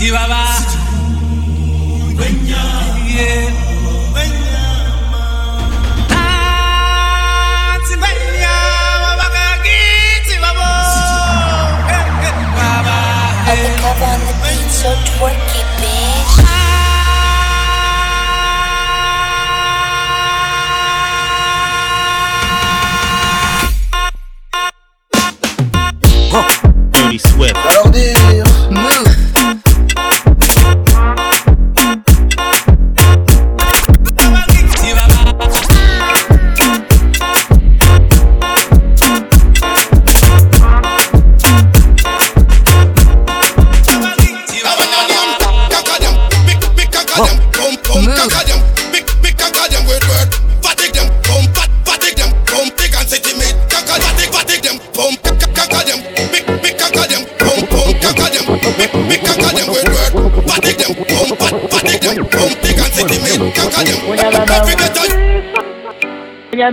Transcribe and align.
Si 0.00 0.10
baba. 0.10 0.46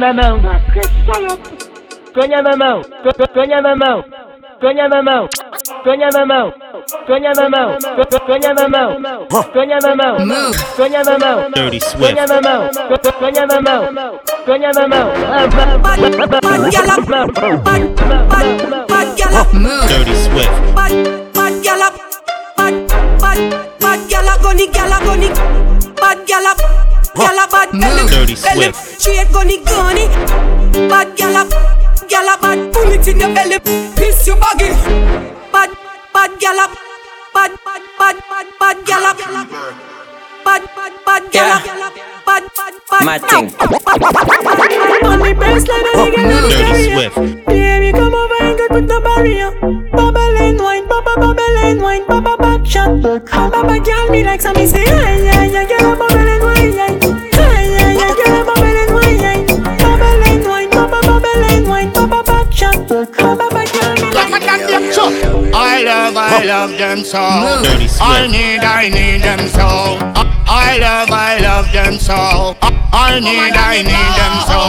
Cogne 0.08 0.24
ma 0.24 0.32
main. 0.32 0.42
Cogne 2.14 2.42
ma 2.42 2.56
main. 2.56 2.82
Cogne 3.34 3.62
ma 3.62 3.76
main. 3.76 4.02
Cogne 4.62 4.88
ma 4.88 5.02
main. 5.02 5.28
Cogne 5.84 6.10
ma 6.16 6.26
main. 6.26 6.52
Cogne 7.06 7.32
ma 7.36 7.50
main. 7.50 7.78
Cogne 8.26 8.54
ma 8.56 8.68
main. 8.68 8.88
Cogne 9.52 9.78
ma 9.84 9.96
main. 9.96 10.52
Cogne 10.78 11.02
ma 11.04 11.18
main. 11.18 11.52
Dirty 11.54 11.80
Cogne 11.80 12.16
Swift. 12.16 12.30
ma 12.32 12.40
main. 12.42 12.70
Cogne 13.20 13.44
ma 13.48 13.60
main. 13.60 13.82
Cogne 14.46 14.72
ma 14.74 14.88
main. 14.88 15.08
Bad, 15.84 16.02
bad 16.42 16.72
gal 16.72 16.90
up, 16.90 17.04
bad, 17.08 17.28
bad, 17.66 17.84
bad 18.88 19.08
gal 19.18 19.36
up, 19.36 19.52
Dirty 19.92 20.16
Swift. 20.16 20.56
bad, 20.74 20.94
bad 21.34 21.54
gal 21.64 21.82
up, 21.84 21.94
bad, 22.56 22.74
bad, 23.20 23.40
bad 23.82 24.00
gal 24.10 24.28
up, 24.30 24.42
gunny 24.42 24.68
gal 24.68 24.94
up, 24.94 25.04
gunny, 25.04 25.30
bad 26.00 26.18
gal 26.26 26.46
up, 26.48 26.87
gal 27.18 27.40
up, 27.40 27.52
bad 27.52 27.72
belly, 27.72 28.04
Dirty 28.10 28.36
belly, 28.36 28.72
Swift. 28.72 29.02
straight 29.02 29.32
gunny 29.32 29.58
gunny, 29.64 30.08
bad 30.90 31.16
gal 31.18 31.36
up, 31.36 31.50
gal 32.10 32.30
up, 32.30 32.42
bad, 32.42 32.74
pull 32.74 32.92
it 32.92 33.08
in 33.08 33.20
your 33.20 33.34
belly, 33.34 33.60
piss 33.96 34.28
your 34.28 34.38
baggy, 34.38 34.70
bad, 35.52 35.70
bad 36.14 36.40
gal 36.40 36.60
up, 36.60 36.72
bad, 37.34 37.52
bad, 37.66 37.82
bad, 38.00 38.16
bad, 38.30 38.48
bad 38.60 38.86
gal 38.86 39.06
up, 39.06 39.18
bad, 40.46 40.64
bad, 40.76 40.94
bad 41.06 41.32
gal 41.32 41.52
up, 41.52 41.64
bad, 42.26 42.44
bad, 42.56 42.74
bad, 42.90 43.04
My 43.06 43.18
thing. 43.20 43.46
On 45.08 45.20
the 45.20 45.34
baseline, 45.40 45.86
I 45.88 46.12
get 46.12 46.26
no 46.28 46.38
Dirty 46.50 46.64
barrier. 46.64 47.10
Swift. 47.12 47.46
Baby, 47.48 47.92
come 47.92 48.14
over 48.14 48.42
and 48.42 48.58
get 48.58 48.72
with 48.72 48.88
the 48.88 49.00
barrier. 49.02 49.52
Bubble 49.92 50.38
and 50.38 50.60
wine, 50.60 50.88
bubble, 50.88 51.16
bubble 51.16 51.58
and 51.66 51.82
wine, 51.82 52.06
bubble 52.08 52.38
back 52.38 52.66
shot. 52.66 53.02
Bubble 53.02 53.80
girl, 53.80 54.10
me 54.10 54.24
like 54.24 54.42
some 54.42 54.56
me 54.56 54.66
say, 54.68 54.84
yeah, 54.84 55.18
yeah, 55.18 55.46
yeah, 55.46 55.66
girl, 55.80 55.96
bubble 55.96 56.27
I 65.10 65.84
love, 65.84 66.18
I 66.18 66.44
love 66.44 66.72
them 66.72 67.04
so. 67.04 67.18
I 67.20 68.28
need, 68.28 68.60
I 68.60 68.90
need 68.90 69.22
them 69.22 69.48
so. 69.48 69.98
I 70.50 70.78
love, 70.80 71.10
I 71.12 71.38
love 71.40 71.72
them 71.72 71.98
so. 71.98 72.77
I 72.94 73.20
need, 73.20 73.54
oh 73.54 73.60
I 73.60 73.82
need 73.84 74.12
them 74.18 74.36
so. 74.48 74.60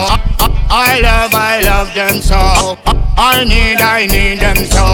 I 0.71 1.01
love, 1.01 1.35
I 1.35 1.61
love 1.63 1.95
them 1.95 2.21
so. 2.21 2.79
I 3.17 3.45
need, 3.45 3.81
I 3.81 4.07
need 4.07 4.41
them 4.41 4.57
so. 4.67 4.85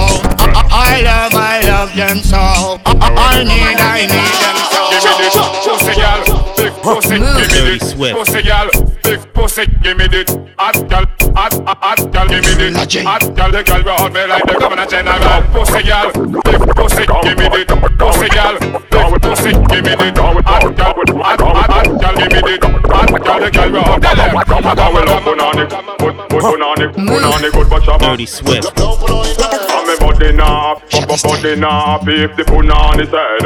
I 0.71 1.03
love, 1.03 1.34
I 1.34 1.61
love 1.67 1.95
them 1.95 2.19
so. 2.19 2.39
I 2.87 3.45
need, 3.45 3.77
oh 3.77 3.84
I 3.84 4.07
need 4.07 4.34
them 4.41 4.57
so. 4.71 4.84
Give 4.95 5.05
me 5.19 5.29
the 5.29 5.43
pussy, 5.65 5.95
gal. 5.95 6.21
Big 6.57 6.73
pussy, 6.83 7.19
give 7.19 7.21
me 7.21 7.45
Dirty 7.47 7.79
the 7.79 7.84
Swift. 7.84 8.17
pussy, 8.17 8.43
gal. 8.43 8.69
Big 9.03 9.33
pussy, 9.34 9.67
give 9.83 9.97
me 9.99 10.07
the 10.09 10.23
hot 10.59 10.89
gal, 10.89 11.05
hot, 11.34 11.53
hot, 11.67 11.99
hot 12.15 12.29
give 12.29 12.45
me 12.45 12.71
the 12.71 13.03
hot 13.05 13.34
gal. 13.37 13.51
The 13.51 13.63
gal 13.63 13.83
round 13.83 14.15
me 14.15 14.25
like 14.27 14.45
the 14.47 14.55
governor 14.59 14.87
general. 14.87 15.43
Pussy, 15.53 15.83
gal. 15.83 16.13
Big 16.13 16.63
pussy, 16.77 17.05
give 17.23 17.39
me 17.39 17.65
the 17.65 17.77
pussy, 17.99 18.29
gal. 18.29 18.59
Big 18.59 19.23
pussy, 19.23 19.51
give 19.69 19.84
me 19.84 20.11
the 20.11 20.23
hot 20.23 20.77
gal, 20.77 20.95
hot, 21.21 21.41
hot, 21.41 21.71
hot 21.71 22.17
give 22.17 22.33
me 22.33 22.57
the 22.57 22.69
hot 22.89 23.14
Call 23.23 23.41
the 23.41 23.51
girl 23.51 23.71
rock 23.71 24.01
the 24.01 24.09
left. 24.17 24.51
I 24.51 24.89
will 24.91 25.09
up 25.09 25.27
on 25.27 25.59
it, 25.59 25.71
put 25.99 26.15
put 26.29 26.61
on 26.61 26.83
it, 26.83 26.93
put 26.95 27.25
on 27.25 27.45
it, 27.45 27.53
good 27.53 27.71
watch 27.71 27.89
out. 27.89 28.01
Dirty 28.01 28.27
Swift. 28.27 28.73
I'm 28.77 29.89
a 29.89 29.97
body 30.01 30.33
now, 30.33 30.73
up 30.73 31.11
a 31.11 31.17
body 31.23 31.57
now. 31.57 32.01
If 32.03 32.37
the 32.37 32.45
put 32.45 32.71
on 32.71 32.99
his 32.99 33.11
head. 33.11 33.45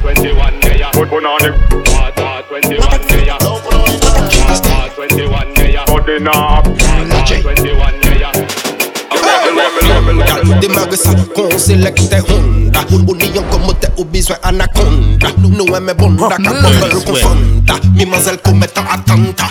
Twenty-one 0.00 0.60
day, 0.60 0.82
put 0.92 1.08
put 1.08 1.24
on 1.24 1.44
it. 1.44 1.54
Twenty-one 2.48 3.06
day, 3.06 3.26
put 3.38 3.62
put 3.62 3.74
on 3.74 3.90
it. 3.90 4.94
Twenty-one 4.94 5.54
day, 5.54 5.84
body 5.86 6.18
now. 6.20 6.62
Twenty-one. 6.62 7.89
Honda 10.44 10.58
Des 10.60 10.68
magasins 10.68 11.14
qu'on 11.34 11.58
sélecte 11.58 12.14
Honda. 12.28 12.80
Au 12.92 13.14
lion 13.14 13.44
comme 13.50 13.74
t'es 13.80 13.88
au 13.96 14.04
besoin 14.04 14.36
Anaconda. 14.42 15.28
Nous 15.38 15.52
aimons 15.74 15.94
Bonda 15.94 16.36
Qu'à 16.36 16.50
pas 16.50 16.88
le 16.92 17.00
confondre 17.00 17.40
Mimazelle 17.94 18.38
commettant 18.38 18.84
attentat 18.90 19.50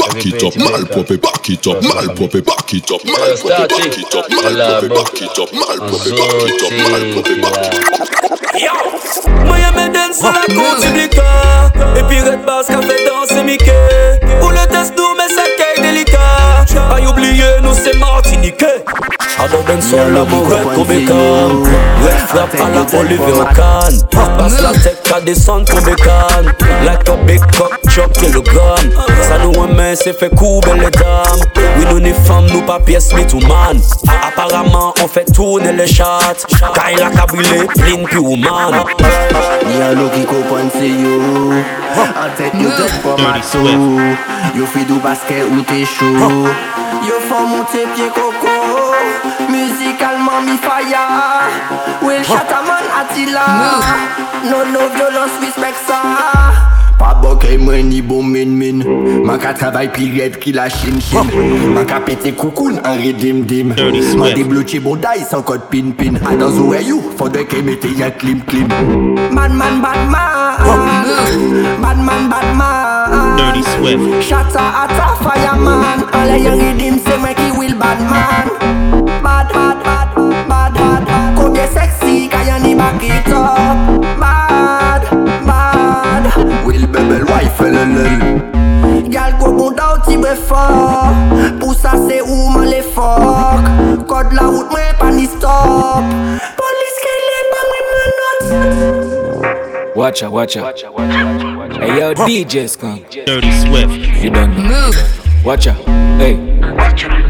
Back 0.00 0.24
it 0.24 0.42
up, 0.42 0.56
malpropre, 0.56 1.18
back 1.20 1.48
it 1.50 1.66
up, 1.66 1.82
malpropre, 1.82 2.42
back 2.42 2.72
it 2.72 2.90
up, 2.90 3.02
malpropre, 3.04 3.60
back 3.60 3.98
it 3.98 4.14
up, 4.16 4.26
malpropre, 4.28 4.88
back 4.88 5.20
it 5.20 5.38
up, 5.38 5.52
malpropre, 5.52 6.10
back 6.16 6.48
it 6.48 6.62
up, 6.62 6.72
malpropre, 6.88 7.34
back 7.42 7.74
it 7.74 7.84
up 7.84 8.10
Miami 9.46 9.92
dance 9.92 10.18
sur 10.18 10.32
la 10.32 10.46
côte 10.46 10.80
du 10.92 11.04
Et 11.98 12.02
puis 12.08 12.20
Red 12.20 12.44
Bass 12.44 12.66
qu'a 12.66 12.80
fait 12.80 13.04
danser 13.06 13.42
Mickey. 13.42 14.20
Pour 14.40 14.50
le 14.50 14.66
test 14.68 14.94
nous 14.96 15.14
mais 15.16 15.28
ça 15.28 15.42
qu'est 15.56 15.69
oubliye 17.20 17.60
nou 17.60 17.74
se 17.74 17.92
Martinike 17.98 18.66
Adon 19.38 19.62
den 19.66 19.80
son 19.82 20.14
la 20.14 20.24
mou 20.24 20.44
rep 20.48 20.66
koube 20.74 20.98
kan 21.08 21.52
Rep 22.04 22.24
frap 22.28 22.54
a 22.60 22.68
la 22.74 22.82
olive 22.98 23.30
ou 23.32 23.44
kan 23.56 24.00
Pas 24.12 24.56
la 24.60 24.72
tek 24.80 25.02
ka 25.08 25.20
desan 25.24 25.64
koube 25.68 25.94
kan 26.00 26.48
Like 26.84 27.08
a 27.08 27.16
big 27.24 27.40
cock 27.56 27.76
chop 27.88 28.12
kilogram 28.18 28.92
Sa 29.28 29.38
nou 29.42 29.52
remen 29.62 29.96
se 29.96 30.12
fe 30.16 30.28
koube 30.34 30.74
le 30.80 30.90
dam 30.96 31.44
We 31.78 31.86
nou 31.88 32.00
ni 32.04 32.12
fam 32.26 32.48
nou 32.50 32.64
pa 32.68 32.76
piyes 32.84 33.10
mi 33.16 33.24
tou 33.28 33.40
man. 33.48 33.80
Aparaman 34.12 34.92
on 35.00 35.08
fe 35.08 35.24
tourne 35.32 35.72
le 35.76 35.86
chat 35.88 36.44
Kay 36.76 36.98
la 37.00 37.08
kabrile 37.14 37.64
plin 37.76 38.04
pi 38.10 38.20
ou 38.20 38.36
man 38.36 38.76
Ni 39.68 39.80
alo 39.88 40.10
ki 40.12 40.26
kopan 40.28 40.68
se 40.76 40.88
yo. 40.88 41.16
An 41.96 42.36
tek 42.36 42.60
yo 42.60 42.76
dek 42.76 43.00
pa 43.06 43.16
mato 43.24 43.64
Yo 44.56 44.68
fi 44.68 44.84
do 44.84 45.00
baske 45.04 45.40
ou 45.48 45.64
te 45.68 45.84
show 45.96 46.44
Yo 47.08 47.18
fò 47.28 47.40
montè 47.46 47.86
pye 47.94 48.08
koko 48.10 48.54
Musikalman 49.48 50.44
mi 50.44 50.56
faya. 50.58 51.04
Will 52.02 52.22
Chataman 52.24 52.84
atila 53.00 53.46
of 54.76 54.96
your 54.96 55.12
lost 55.12 55.40
respect 55.40 55.78
sa 55.86 56.59
Pa 57.00 57.14
bokey 57.16 57.56
mwen 57.56 57.88
ni 57.88 58.02
bon 58.02 58.22
men 58.28 58.50
men 58.58 58.82
Man 59.24 59.38
ka 59.40 59.54
travay 59.56 59.88
pi 59.88 60.10
rev 60.18 60.36
ki 60.40 60.52
la 60.52 60.68
chine 60.68 61.00
chine. 61.00 61.72
Man 61.74 61.86
ka 61.88 62.00
pete 62.04 62.34
koukoun 62.36 62.76
an 62.84 62.98
redim 63.00 63.46
dim. 63.48 63.68
Man 64.20 64.34
debloche 64.36 64.82
bon 64.84 65.00
day 65.00 65.24
san 65.30 65.42
kod 65.42 65.70
pin 65.70 65.94
pin. 65.96 66.16
A 66.16 66.36
dan 66.36 66.52
zowe 66.52 66.76
you 66.84 67.00
fode 67.16 67.40
ke 67.48 67.62
mete 67.64 67.88
ya 67.96 68.10
klim 68.10 68.42
klim 68.44 68.68
Badman 69.32 69.80
badman 69.80 70.60
Badman 71.80 72.28
badman 72.28 73.36
Dirty 73.38 73.62
Swift. 73.72 74.04
Shata 74.28 74.64
ata 74.84 75.08
fireman. 75.24 76.04
Ale 76.12 76.36
yon 76.44 76.60
redim 76.60 77.00
se 77.00 77.16
mwen 77.16 77.34
ki 77.40 77.48
will 77.58 77.74
badman 77.80 78.52
Bad 79.24 79.48
bad 79.56 79.78
bad 79.88 80.08
bad 80.52 80.74
bad 80.76 81.02
Kobye 81.40 81.66
seksi 81.72 82.28
kaya 82.28 82.58
ni 82.60 82.74
bakit 82.74 83.32
up. 83.32 84.04
Bad 84.20 84.89
bad. 86.86 87.08
Will 87.08 87.18
bebel 87.18 87.26
wife 87.26 87.58
LLL. 87.58 88.60
Gal 89.10 89.32
go 89.38 89.52
bon 89.56 89.78
out 89.80 90.04
ti 90.06 90.16
bre 90.16 90.34
fort 90.36 91.14
Pou 91.60 91.74
sa 91.74 91.92
se 91.98 92.20
ou 92.22 92.50
man 92.54 92.68
le 92.70 92.80
fok 92.94 93.66
Kod 94.08 94.32
la 94.36 94.46
wout 94.48 94.70
mwen 94.72 94.94
pa 95.00 95.10
ni 95.10 95.26
stop 95.28 96.06
Polis 96.58 97.00
ke 97.04 97.14
le 97.26 97.40
pa 97.50 97.60
mwen 97.70 97.84
menot 97.96 98.42
Watch 99.96 100.22
out, 100.22 100.32
watch 100.32 100.56
out. 100.56 100.78
Hey 100.78 101.98
yo, 101.98 102.14
DJs 102.14 102.78
come. 102.78 103.04
Dirty 103.10 103.50
Swift. 103.60 103.92
You 104.22 104.30
done 104.30 104.54
move. 104.56 104.96
Watch 105.44 105.66
out. 105.66 105.76
Hey. 106.16 106.38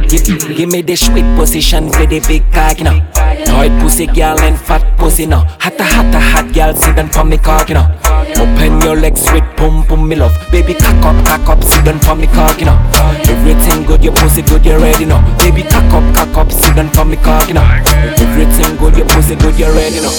Give, 0.06 0.56
give 0.56 0.70
me 0.70 0.82
the 0.82 0.94
sweet 0.94 1.25
position 1.37 1.91
for 1.91 2.06
the 2.06 2.20
big 2.29 2.44
cock, 2.53 2.79
you 2.79 2.85
know. 2.85 3.00
Tight 3.44 3.73
pussy 3.81 4.06
girl 4.06 4.38
and 4.41 4.58
fat 4.58 4.85
pussy, 4.99 5.26
no. 5.26 5.38
Hotta, 5.58 5.82
hotta, 5.82 6.20
hot 6.20 6.53
girl, 6.55 6.75
sit 6.75 6.94
down 6.94 7.08
for 7.08 7.25
me 7.25 7.38
cock, 7.38 7.69
you 7.69 7.75
know. 7.75 8.09
Open 8.40 8.81
your 8.81 8.96
legs 8.96 9.25
with 9.32 9.44
pum 9.56 9.84
pum, 9.87 10.08
me 10.08 10.17
love. 10.17 10.34
Baby, 10.50 10.75
cock 10.75 11.05
up, 11.05 11.26
cock 11.26 11.49
up, 11.49 11.64
sit 11.64 11.84
down 11.84 11.99
for 12.00 12.14
me 12.14 12.26
cock, 12.26 12.58
you 12.58 12.67
know. 12.67 12.78
Everything 13.28 13.84
good, 13.84 14.05
your 14.05 14.14
pussy 14.14 14.43
good, 14.43 14.64
you 14.64 14.76
ready, 14.76 15.05
now 15.05 15.20
Baby, 15.38 15.62
cock 15.62 15.93
up, 15.93 16.14
cock 16.14 16.37
up, 16.37 16.52
sit 16.52 16.76
down 16.76 16.88
for 16.90 17.05
me 17.05 17.17
cock, 17.17 17.49
you 17.49 17.55
know. 17.55 17.62
Everything 18.19 18.76
good, 18.76 18.96
your 18.96 19.06
pussy 19.08 19.37
good, 19.37 19.58
you 19.58 19.67
ready, 19.67 20.00
no. 20.00 20.11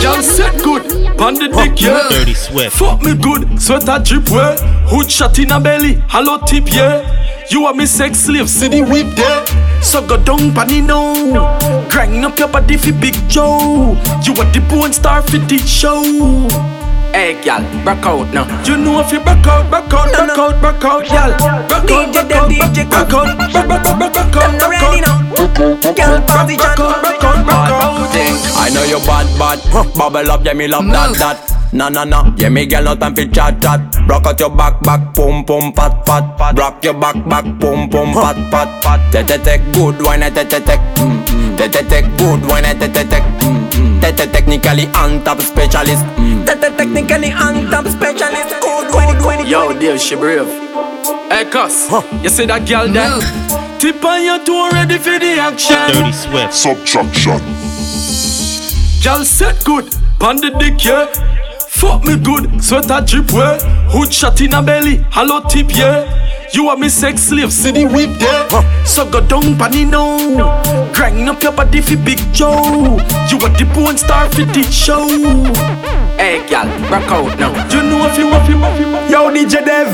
Girl 0.00 0.22
set 0.22 0.54
good, 0.62 0.82
pan 1.16 1.34
the 1.34 1.48
dick, 1.48 1.80
yeah. 1.80 2.08
Dirty 2.08 2.34
Swift. 2.34 2.76
Fuck 2.76 3.02
me 3.02 3.14
good, 3.14 3.60
sweat 3.60 3.88
a 3.88 4.02
drip 4.02 4.30
way. 4.30 4.56
Hood 4.88 5.10
shot 5.10 5.38
in 5.38 5.52
a 5.52 5.60
belly, 5.60 5.94
hollow 6.08 6.38
tip, 6.46 6.72
yeah. 6.72 7.22
You 7.50 7.66
are 7.66 7.74
me 7.74 7.86
sex 7.86 8.20
slave, 8.20 8.48
see 8.48 8.68
the 8.68 8.82
whip 8.82 9.14
there. 9.16 9.82
So 9.82 10.06
go 10.06 10.16
down, 10.22 10.54
panny 10.54 10.80
now. 10.80 11.58
Grind 11.90 12.24
up 12.24 12.38
your 12.38 12.48
body 12.48 12.76
for 12.76 12.92
Big 12.92 13.14
Joe. 13.28 13.92
You 14.24 14.32
are 14.34 14.50
the 14.52 14.64
porn 14.68 14.92
star 14.92 15.22
for 15.22 15.38
this 15.38 15.68
show. 15.68 16.02
Hey, 17.14 17.40
girl, 17.44 17.62
rock 17.86 18.04
out 18.06 18.34
now. 18.34 18.42
You 18.64 18.76
know 18.76 18.98
if 18.98 19.12
you 19.12 19.20
back 19.20 19.46
out, 19.46 19.70
back 19.70 19.86
out, 19.94 20.10
back 20.10 20.36
out, 20.36 20.60
back 20.60 20.84
out, 20.84 21.06
girl. 21.06 21.30
Back 21.70 21.88
out, 21.88 22.12
back 22.12 22.32
out, 22.34 22.48
back 22.50 22.90
out, 22.90 22.90
back 22.90 23.14
out, 23.14 23.38
back 23.38 23.86
out, 23.86 23.98
back 24.00 24.34
out, 24.34 24.58
back 24.58 24.82
out. 24.82 25.94
Girl, 25.94 26.18
Back 26.26 26.80
out, 26.80 27.02
back 27.04 27.22
out, 27.22 27.46
back 27.46 27.70
out. 27.70 27.94
I 28.58 28.68
know 28.74 28.82
you 28.82 28.98
bad, 29.06 29.30
bad. 29.38 29.94
Bubble 29.94 30.28
up, 30.28 30.44
yeah, 30.44 30.54
me 30.54 30.66
love 30.66 30.86
that, 30.86 31.14
that. 31.18 31.72
Na 31.72 31.88
na 31.88 32.04
na, 32.04 32.34
yeah, 32.36 32.48
me 32.48 32.66
girl 32.66 32.82
no 32.82 32.96
time 32.96 33.14
for 33.14 33.26
chat 33.26 33.62
chat. 33.62 33.80
Rock 34.08 34.26
out 34.26 34.40
your 34.40 34.50
back, 34.50 34.82
back, 34.82 35.14
pum 35.14 35.44
pum, 35.44 35.72
pat 35.72 36.04
pat 36.04 36.36
pat. 36.36 36.58
Rock 36.58 36.84
your 36.84 36.94
back, 36.94 37.14
back, 37.28 37.44
pum 37.60 37.88
pum, 37.90 38.12
pat 38.12 38.34
pat 38.50 38.82
pat. 38.82 39.12
Te 39.12 39.22
te 39.22 39.38
te 39.38 39.58
good 39.72 40.02
wine, 40.02 40.34
te 40.34 40.42
te 40.42 40.58
te. 40.58 40.74
Mm. 40.98 41.43
Mm, 41.64 41.70
mm. 41.70 41.70
Te 41.70 41.82
te 41.82 41.88
te 41.88 42.02
good 42.18 42.44
wine, 42.46 42.74
te 42.78 42.88
te 42.88 43.04
te. 43.04 43.20
mm, 43.20 43.70
mm. 43.74 44.00
Te 44.00 44.12
te 44.12 44.26
technically 44.26 44.86
on 44.94 45.22
top 45.24 45.40
specialist. 45.40 46.04
mm. 46.16 46.44
Te 46.44 46.54
te 46.56 46.70
technically 46.76 47.32
on 47.32 47.70
top 47.70 47.86
specialist 47.86 48.54
Good 48.60 49.40
it 49.40 49.48
Yo, 49.48 49.72
dear, 49.78 49.98
she 49.98 50.14
brave. 50.16 50.46
Hey, 51.30 51.44
cuss. 51.50 51.90
You 52.22 52.28
see 52.28 52.46
that 52.46 52.66
girl 52.68 52.88
there? 52.88 53.18
Tip 53.78 54.04
on 54.04 54.22
your 54.24 54.38
toe, 54.44 54.70
ready 54.72 54.98
for 54.98 55.18
the 55.18 55.38
action. 55.38 55.76
Dirty 55.88 56.12
Swift. 56.12 56.54
Subtraction. 56.54 57.40
Girl 59.02 59.24
set 59.24 59.62
good, 59.64 59.84
pan 60.18 60.36
the 60.36 60.50
dick, 60.58 60.82
yeah. 60.84 61.06
Fuck 61.68 62.04
me 62.04 62.16
good, 62.16 62.62
sweater 62.62 63.00
drip 63.04 63.30
way. 63.32 63.58
Hood 63.90 64.12
shot 64.12 64.40
in 64.40 64.54
a 64.54 64.62
belly, 64.62 64.98
hollow 65.10 65.46
tip, 65.48 65.74
yeah. 65.74 66.04
You 66.54 66.68
are 66.68 66.76
me 66.76 66.88
sex 66.88 67.22
slave, 67.22 67.52
see 67.52 67.72
the 67.72 67.84
whip 67.86 68.10
there. 68.20 68.86
So 68.86 69.10
go 69.10 69.20
down, 69.26 69.58
panny 69.58 69.84
now. 69.84 70.62
Grind 70.92 71.28
up 71.28 71.42
your 71.42 71.50
body 71.50 71.80
for 71.80 71.96
Big 71.96 72.18
Joe. 72.32 72.94
You 73.28 73.38
are 73.42 73.50
the 73.58 73.68
porn 73.74 73.98
star 73.98 74.28
for 74.30 74.44
this 74.44 74.72
show. 74.72 75.08
Hey, 76.14 76.46
girl, 76.48 76.70
rock 76.90 77.10
out 77.10 77.38
now. 77.40 77.50
You 77.74 77.82
know 77.82 78.06
if 78.06 78.16
you 78.16 78.28
want, 78.28 78.48
you 78.48 78.58
want, 78.60 78.78
you 78.78 78.86
want. 78.86 79.10
Yo, 79.10 79.30
DJ 79.30 79.64
Dev. 79.64 79.88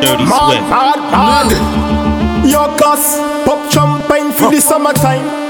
Dirty 0.00 0.24
Man, 0.24 0.38
Swift. 0.38 0.70
hard, 0.70 1.00
hard. 1.10 2.48
Your 2.48 2.68
cuss. 2.78 3.18
Pop 3.44 3.72
champagne 3.72 4.30
for 4.30 4.52
the 4.52 4.60
summertime. 4.60 5.43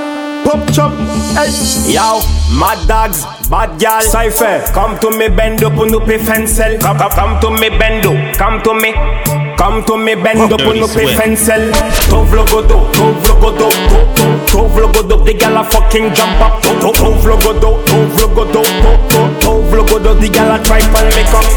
Pop 0.45 0.61
chop. 0.73 0.93
Hey. 1.35 1.51
Yo, 1.93 2.21
mad 2.59 2.87
dogs, 2.87 3.25
bad 3.49 3.79
gal. 3.81 4.03
Cypher, 4.03 4.63
come 4.73 4.99
to 5.01 5.11
me, 5.11 5.29
bend 5.29 5.65
up 5.65 5.79
on 5.79 5.89
the 5.89 6.01
pencil. 6.01 6.79
Come, 6.79 6.99
come, 6.99 7.11
come 7.11 7.41
to 7.41 7.51
me, 7.51 7.69
bend 7.79 8.07
up. 8.07 8.37
Come 8.37 8.63
to 8.63 8.75
me. 8.75 8.93
Come 9.57 9.85
to 9.87 9.97
me, 9.97 10.15
bend 10.15 10.41
up 10.53 10.61
on 10.61 10.77
Dirty 10.77 10.81
the 10.81 10.89
Swift. 10.89 11.17
pencil. 11.19 11.63
Tov 12.11 12.31
logodo, 12.37 12.91
tov 12.93 13.17
logodo, 13.27 13.69
tov, 14.47 14.75
tov. 14.75 15.25
The 15.25 15.33
gal 15.35 15.57
a 15.57 15.65
fucking 15.65 16.13
jump 16.15 16.41
up. 16.41 16.63
Tov, 16.63 16.81
tov, 16.81 16.95
tov 16.95 17.25
logodo, 17.25 17.71
tov 17.87 18.15
logodo, 18.21 18.63
tov, 18.63 19.01
tov, 19.09 19.41
tov 19.41 19.73
logodo. 19.73 20.21
The 20.21 20.29
gal 20.29 20.55
a 20.55 20.63
try 20.63 20.81
for 20.81 21.05
me 21.15 21.23
come. 21.33 21.49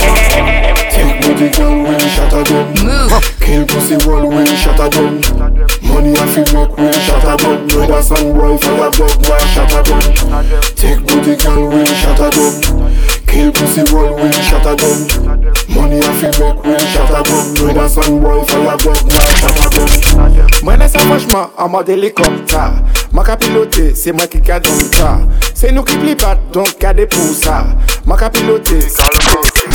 Take 0.98 1.22
booty 1.22 1.50
girl 1.56 1.84
when 1.84 2.00
shot 2.00 2.34
a 2.34 2.44
gun 2.44 3.22
Kill 3.40 3.66
pussy 3.68 3.98
wall 4.08 4.28
when 4.30 4.46
shot 4.48 4.80
a 4.80 4.90
gun 4.90 5.22
Money 5.98 6.14
I 6.14 6.28
fi 6.28 6.42
make 6.54 6.78
when 6.78 6.94
shot 6.94 7.26
a 7.26 7.34
gun 7.42 7.66
Brother 7.66 8.04
son 8.04 8.38
boy 8.38 8.56
fire 8.58 8.92
blood 8.92 9.18
why 9.26 9.40
shot 9.50 9.74
a 9.74 9.82
gun 9.82 10.46
Take 10.78 11.02
booty 11.02 11.34
girl 11.42 11.70
when 11.70 11.88
shot 11.88 12.22
a 12.22 12.30
gun 12.38 12.94
Kill 13.26 13.52
pussy 13.52 13.82
wall 13.92 14.14
when 14.14 14.32
shot 14.46 14.62
a 14.62 14.78
gun 14.78 15.34
Money 15.74 15.98
I 15.98 16.14
fi 16.22 16.30
make 16.38 16.62
when 16.62 16.80
shot 16.94 17.10
a 17.10 17.26
gun 17.26 17.46
Brother 17.58 17.90
son 17.90 18.22
boy 18.22 18.44
fire 18.46 18.78
blood 18.78 19.02
why 19.10 19.26
shot 19.42 19.58
a 19.58 19.68
gun 19.74 19.88
Mwen 20.62 20.80
lese 20.80 21.00
franchman 21.00 21.50
an 21.58 21.72
mod 21.72 21.88
helikopta 21.88 22.84
Mwen 23.12 23.26
ka 23.26 23.36
pilote, 23.36 23.96
se 23.96 24.12
mwen 24.14 24.30
ki 24.30 24.42
ka 24.46 24.60
don 24.60 24.90
ta 24.94 25.18
Se 25.56 25.72
nou 25.74 25.82
ki 25.82 25.98
pli 25.98 26.14
bat, 26.14 26.38
donk 26.54 26.78
kade 26.78 27.10
pou 27.10 27.34
sa 27.34 27.64
Mwen 28.06 28.22
ka 28.22 28.30
pilote, 28.30 28.84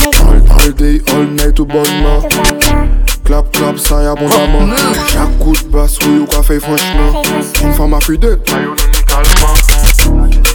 All, 0.03 0.51
all 0.51 0.71
day, 0.71 0.99
all 1.13 1.23
night 1.23 1.59
ou 1.59 1.65
bonman 1.65 2.27
Klap, 3.23 3.47
klap, 3.55 3.79
sa 3.79 4.01
ya 4.03 4.15
bon 4.19 4.27
daman 4.27 4.75
Jak 5.15 5.31
kout 5.39 5.63
bas 5.71 5.95
ou 6.03 6.17
yo 6.19 6.25
ka 6.27 6.43
fey 6.43 6.59
franchman 6.59 7.15
Mwen 7.61 7.73
fama 7.77 8.01
fide, 8.03 8.35
mayo 8.51 8.75
nou 8.75 8.91
ni 8.91 8.99
kalman 9.07 9.55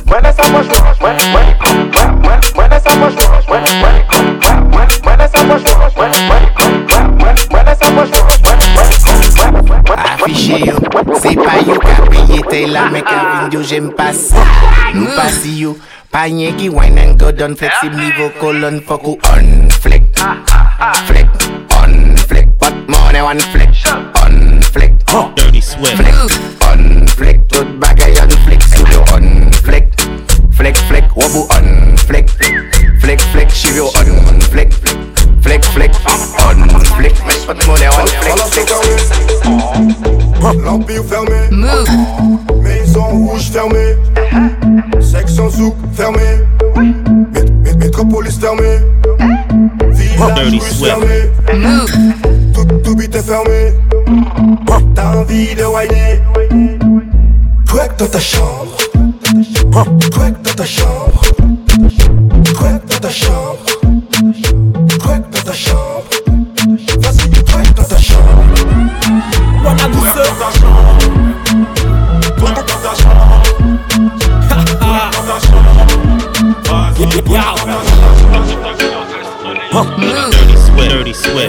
Mwen 0.05 0.29
e 0.29 0.33
sa 0.37 0.45
poch 0.53 0.69
manj, 0.69 0.93
mwen, 1.01 1.17
mwen, 1.33 1.49
klap, 1.65 2.13
mwen 2.21 2.45
Mwen 2.59 2.77
e 2.77 2.81
sa 2.85 2.93
poch 3.01 3.17
manj, 3.17 3.49
mwen, 3.49 3.65
mwen, 3.81 3.97
klap, 4.13 4.61
mwen 4.69 4.89
Mwen 5.07 5.25
e 5.25 5.29
sa 5.33 5.45
poch 5.49 5.65
manj, 5.65 5.97
mwen, 5.97 6.13
mwen, 6.29 6.45
klap, 6.61 7.09
mwen 7.17 7.45
Mwen 7.49 7.73
e 7.73 7.77
sa 7.81 7.93
poch 7.97 8.13
manj, 8.21 8.37
mwen, 8.45 9.63
mwen, 9.65 9.85
klap 9.89 10.09
Afiche 10.13 10.61
yo, 10.61 10.77
se 11.23 11.33
pa 11.41 11.57
yo 11.65 11.81
ka 11.81 11.97
piye 12.13 12.45
te 12.53 12.67
la 12.69 12.91
Mek 12.93 13.09
avin 13.09 13.57
yo 13.57 13.65
jem 13.65 13.89
pas, 13.97 14.29
nou 14.93 15.09
pas 15.17 15.41
yo. 15.49 15.79
Pa 16.11 16.27
nye 16.29 16.53
ki 16.57 16.69
wine 16.69 16.99
and 16.99 17.19
go 17.19 17.31
down 17.33 17.55
Flexible 17.55 17.99
niveau 17.99 18.31
colon 18.41 18.81
fok 18.81 19.05
ou 19.05 19.19
on 19.33 19.71
flex. 19.83 20.05
Flex, 21.07 21.29
on 21.81 22.17
flex. 22.29 22.47
What 22.59 22.75
money 22.89 23.21
one 23.21 23.41
flex, 23.53 23.85
on 24.23 24.63
flex. 24.63 24.93
Dirty 25.37 25.61
Swift. 25.61 25.97
Flex, 25.97 26.17
on 26.71 27.07
flex. 27.17 27.39
Tout 27.49 27.69
bagay 27.81 28.17
on 28.23 28.31
flex. 28.47 28.73
Sou 28.73 28.87
yo 28.93 29.05
on 29.13 29.53
flex? 29.65 29.87
Flex, 30.57 30.81
flex, 30.89 31.07
wabu 31.15 31.45
on 31.57 31.97
flex. 31.97 32.33
Flex, 33.01 33.25
flex, 33.33 33.55
shiv 33.55 33.77
yo 33.77 33.87
on 33.97 34.41
flex 34.41 34.77
Flex, 34.77 35.18
flex, 35.43 35.69
on 35.69 36.81
flex 36.97 37.21
What 37.47 37.67
money 37.67 37.89
on 37.89 38.07
flex, 38.07 38.43
flex 38.51 38.73
L'empire 40.65 41.03
fermé 41.05 41.41
Maison 42.63 43.05
rouge 43.05 43.51
fermée. 43.51 43.97
Section 45.01 45.51
souk 45.51 45.75
fermée 45.95 46.45
Mét- 47.33 47.51
mét- 47.65 47.77
Métropolis 47.79 48.39
fermée 48.39 48.79
Village 49.91 50.61
fermé. 50.73 51.31
Tout, 52.55 52.65
tout 52.85 52.95
bit 52.97 53.15
est 53.15 53.23
fermé. 53.23 53.73
T'as 54.95 55.17
envie 55.17 55.55
de 55.55 55.65
whiner. 55.65 56.21
Twerk 57.67 57.99
dans 57.99 58.07
ta 58.07 58.19
chambre. 58.21 58.77
Twerk 60.11 60.43
dans 60.43 60.55
ta 60.55 60.65
chambre. 60.65 61.23
Twerk 62.45 62.83
dans 62.89 62.99
ta 63.01 63.11
chambre 63.11 63.59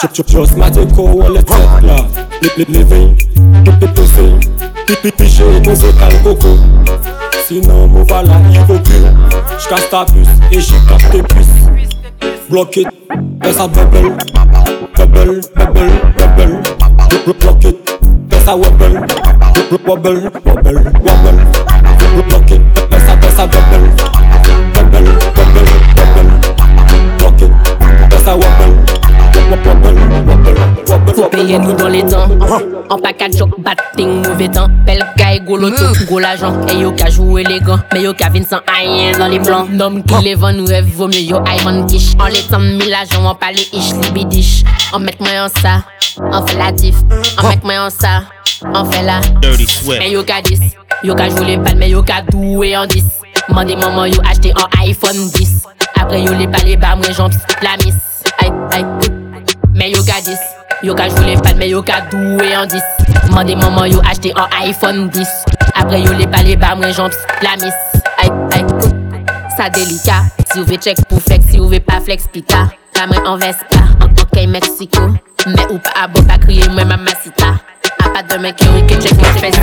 Just 0.00 0.56
my 0.56 0.70
take 0.70 0.96
all 0.98 1.22
on 1.24 1.34
the 1.34 1.42
tech 1.42 1.82
la 1.84 2.08
Living, 2.40 2.72
living, 2.72 3.16
Pipipiche, 4.86 5.44
muzikal 5.60 6.14
koko 6.24 6.56
Sinan 7.44 7.90
mou 7.92 8.04
vala 8.08 8.40
yi 8.48 8.64
koku 8.64 8.96
Jkas 9.60 9.90
ta 9.90 10.06
Blok 12.48 12.76
it, 12.78 12.88
pe 13.40 13.52
sa 13.52 13.68
bebel 13.68 14.16
Bebel, 14.96 15.40
bebel, 15.54 15.92
bebel 16.16 16.52
it, 17.12 17.26
it, 17.68 17.78
pe 18.30 18.40
sa 18.40 18.56
bebel 23.46 24.39
Faut 31.14 31.28
payer 31.28 31.58
nous 31.58 31.72
dans 31.72 31.88
les 31.88 32.04
temps 32.04 32.28
En 32.88 32.98
package 32.98 33.42
batting, 33.58 34.26
mauvais 34.26 34.48
temps. 34.48 34.68
Belle 34.86 35.04
guy, 35.16 35.40
gros 35.40 35.56
loto, 35.56 35.84
gros 36.06 36.18
l'argent 36.18 36.54
Et 36.68 36.78
yo 36.78 36.92
ka 36.92 37.10
jouer 37.10 37.44
les 37.44 37.60
gants. 37.60 37.78
Mais 37.92 38.02
yo 38.02 38.12
ka 38.14 38.28
vin 38.28 38.42
sans 38.42 38.60
rien 38.66 39.16
dans 39.18 39.28
les 39.28 39.38
blancs. 39.38 39.68
Nom 39.70 40.02
qui 40.02 40.24
les 40.24 40.34
vend, 40.34 40.52
nous 40.52 40.66
rêve, 40.66 40.86
vaut 40.96 41.06
mieux 41.06 41.20
yo 41.20 41.38
Ivan 41.46 41.86
quiche 41.86 42.12
En 42.18 42.26
les 42.26 42.42
temps, 42.42 42.58
mille 42.58 42.94
agents, 42.94 43.28
on 43.28 43.34
parle 43.34 43.54
ish, 43.72 43.92
libidish 44.02 44.64
On 44.92 44.98
met 44.98 45.16
moi 45.20 45.30
en 45.44 45.60
ça, 45.60 45.84
on 46.32 46.46
fait 46.46 46.58
la 46.58 46.72
diff. 46.72 46.96
On 47.42 47.48
met 47.48 47.58
moi 47.62 47.86
en 47.86 47.90
ça, 47.90 48.22
on 48.74 48.84
fait 48.90 49.02
la 49.02 49.20
Dirty 49.40 49.66
Swift. 49.66 50.00
Mais 50.00 50.10
yo 50.10 50.22
ka 50.24 50.42
10 50.42 50.60
Yo 51.04 51.14
ka 51.14 51.28
jouer 51.28 51.46
les 51.46 51.56
balles, 51.56 51.76
mais 51.78 51.90
yo 51.90 52.02
ka 52.02 52.22
doué 52.30 52.76
en 52.76 52.86
10 52.86 53.04
Mandez 53.50 53.76
maman 53.76 54.06
yo 54.06 54.20
acheté 54.28 54.52
un 54.56 54.82
iPhone 54.82 55.28
10 55.34 55.62
Après 56.00 56.20
yo 56.22 56.32
les 56.34 56.46
balles, 56.46 56.76
bah 56.80 56.96
moi 56.96 57.06
j'en 57.16 57.28
la 57.62 57.76
miss. 57.84 57.94
Aïe, 58.38 58.52
aïe 58.72 58.84
mais 59.74 59.90
yo 59.92 60.02
ka 60.02 60.20
10 60.22 60.36
Yo 60.82 60.94
ka 60.96 61.10
jwou 61.12 61.26
le 61.28 61.34
pad 61.44 61.58
men 61.60 61.68
yo 61.68 61.82
ka 61.84 61.98
dwe 62.08 62.46
an 62.56 62.68
dis 62.72 62.84
Mande 63.34 63.52
maman 63.60 63.90
yo 63.92 64.00
achete 64.00 64.30
an 64.40 64.48
iPhone 64.64 65.10
10 65.12 65.28
Apre 65.76 65.98
yo 66.00 66.14
le 66.16 66.24
pale 66.32 66.54
ba 66.56 66.70
mwen 66.72 66.94
jom 66.96 67.10
pss 67.12 67.44
la 67.44 67.52
mis 67.60 67.76
Ay, 68.16 68.30
ay, 68.56 68.64
sa 69.58 69.68
delika 69.68 70.22
Si 70.48 70.62
ou 70.62 70.64
ve 70.64 70.78
check 70.80 71.02
pou 71.10 71.20
flex, 71.20 71.50
si 71.52 71.60
ou 71.60 71.68
ve 71.68 71.82
ah 71.84 71.92
pa 71.92 72.00
flex 72.00 72.24
pika 72.32 72.62
Ka 72.96 73.04
mwen 73.10 73.28
an 73.28 73.36
vespa, 73.42 73.82
an 74.00 74.16
kokey 74.16 74.48
Meksiko 74.48 75.10
Men 75.44 75.66
ou 75.68 75.76
pa 75.84 76.06
abo 76.06 76.24
pa 76.24 76.40
kriye 76.40 76.70
mwen 76.72 76.88
mamasita 76.88 77.58
A 78.00 78.08
pa 78.08 78.24
demen 78.32 78.56
ki 78.56 78.72
ou 78.72 78.88
ke 78.88 78.96
check 79.04 79.20
mwen 79.20 79.36
fes 79.36 79.60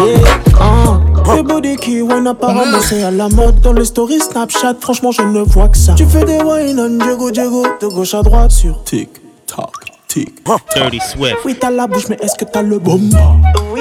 Yeah, 0.00 1.00
Fais 1.24 1.42
body 1.42 1.76
qui 1.76 2.02
wine 2.02 2.26
apparemment 2.26 2.78
mmh. 2.78 2.82
c'est 2.88 3.02
à 3.02 3.10
la 3.10 3.28
mode. 3.28 3.60
Dans 3.60 3.72
les 3.72 3.84
stories 3.84 4.20
Snapchat 4.20 4.74
franchement 4.80 5.12
je 5.12 5.22
ne 5.22 5.40
vois 5.40 5.68
que 5.68 5.76
ça. 5.76 5.94
Tu 5.94 6.06
fais 6.06 6.24
des 6.24 6.38
wine 6.38 6.80
on 6.80 7.04
Diego 7.04 7.30
Diego 7.30 7.66
De 7.80 7.86
gauche 7.86 8.14
à 8.14 8.22
droite 8.22 8.50
sur 8.50 8.82
TikTok 8.84 9.89
tac 10.10 10.24
tic 10.24 10.42
Dirty 10.74 11.00
Swift. 11.00 11.36
Oui 11.44 11.56
t'as 11.58 11.70
la 11.70 11.86
bouche 11.86 12.08
mais 12.08 12.16
est-ce 12.20 12.34
que 12.36 12.44
t'as 12.44 12.62
le 12.62 12.78
bomba. 12.78 13.18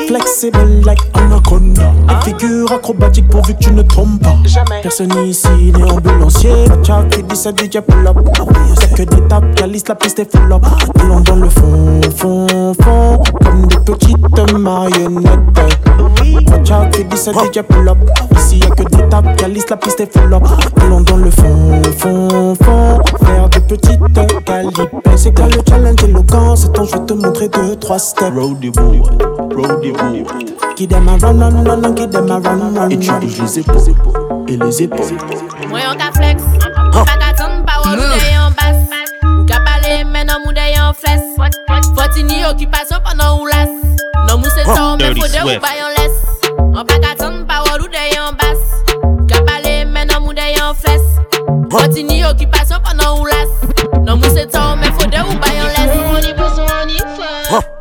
Flexible 0.07 0.81
like 0.85 0.99
anaconda. 1.13 1.91
Une 2.09 2.21
figure 2.23 2.71
acrobatique 2.71 3.27
pourvu 3.27 3.53
que 3.55 3.59
tu 3.59 3.71
ne 3.71 3.81
tombes 3.81 4.19
pas. 4.19 4.35
Personne 4.81 5.13
ici 5.25 5.47
n'est 5.75 5.91
ambulancier. 5.91 6.51
Tchak 6.83 7.09
qui 7.09 7.23
dit 7.23 7.35
ça 7.35 7.51
DJ 7.51 7.79
pull 7.79 8.07
up 8.07 8.17
Y'a 8.81 8.87
que 8.87 9.03
des 9.03 9.27
tapes, 9.27 9.55
calice 9.55 9.87
la 9.87 9.95
piste 9.95 10.19
est 10.19 10.31
full 10.35 10.51
up 10.51 10.63
Allons 10.99 11.19
dans 11.21 11.35
le 11.35 11.49
fond, 11.49 12.01
fond, 12.15 12.73
fond 12.81 13.23
Comme 13.43 13.67
des 13.67 13.77
petites 13.77 14.53
marionnettes. 14.53 15.39
Tchak 16.63 16.91
qui 16.91 17.05
dit 17.05 17.17
ça 17.17 17.31
DJ 17.31 17.61
pull 17.61 17.87
up 17.87 17.97
Ici 18.37 18.59
y'a 18.59 18.69
que 18.69 18.83
des 18.83 19.09
tapes, 19.09 19.35
calice 19.37 19.69
la 19.69 19.77
piste 19.77 19.99
est 19.99 20.11
full 20.11 20.33
up 20.33 20.43
Allons 20.81 21.01
dans 21.01 21.17
le 21.17 21.31
fond, 21.31 21.81
fond, 21.97 22.55
fond 22.55 22.99
Faire 23.25 23.49
des 23.49 23.59
petites 23.61 23.99
calipes. 24.45 24.95
C'est 25.15 25.35
quoi 25.35 25.47
le 25.47 25.61
challenge 25.67 26.01
éloquence, 26.19 26.65
attends, 26.65 26.85
je 26.85 26.91
vais 26.91 27.05
te 27.05 27.13
montrer 27.13 27.47
deux, 27.49 27.75
trois 27.75 27.99
steps. 27.99 28.31
Boy, 28.31 28.71
boy. 28.71 29.03
Qui 30.75 30.87
them 30.87 31.07
a 31.07 31.17
run, 31.17 31.39
run, 31.39 31.63
run, 31.65 31.93
qui 31.93 32.07
them 32.07 32.31
a 32.31 32.39
run, 32.39 32.73
run. 32.75 32.89
Et 32.89 32.97
tu 32.97 33.11
les 33.21 33.59
épaules, 33.59 33.93
et 34.47 34.57
les 34.57 34.81
épaules. 34.83 35.17
Moi, 35.69 35.79
on 35.89 35.95
flex, 36.17 36.41
pas 36.91 37.05
pas 37.05 37.15
mmh. 37.85 37.85
on 37.85 37.97
en 38.45 38.51
basse. 38.51 38.89
Ou 39.23 39.45
mais 40.11 40.25
non, 40.25 40.39
mou 40.45 40.51
en 40.51 40.53
ou 43.39 43.45
lasse. 43.45 43.69
Non, 44.27 44.37
mou 44.37 44.47
c'est 44.55 44.65
ça, 44.65 44.95
mais 44.97 45.07
faut 45.07 45.27
de 45.27 45.41
ou 45.43 45.47
en 45.47 45.59
laisse. 45.97 46.21
On 46.59 46.85
pas 46.85 46.99
qu'attendre, 46.99 47.45
pas 47.45 47.63
on 47.67 47.73
en 47.73 47.77
basse. 48.33 48.83
Ou 49.03 49.25
mais 49.87 50.05
non, 50.05 50.19
en 50.27 50.33
occupation 52.31 52.77
pendant 52.83 53.19
ou 53.21 53.25
lasse. 53.25 53.57
Non, 54.05 54.15
mou 54.17 54.27
c'est 54.33 54.51
ça, 54.51 54.75
mais 54.79 54.87
faut 54.87 55.07
de 55.07 55.17
ou 55.17 55.39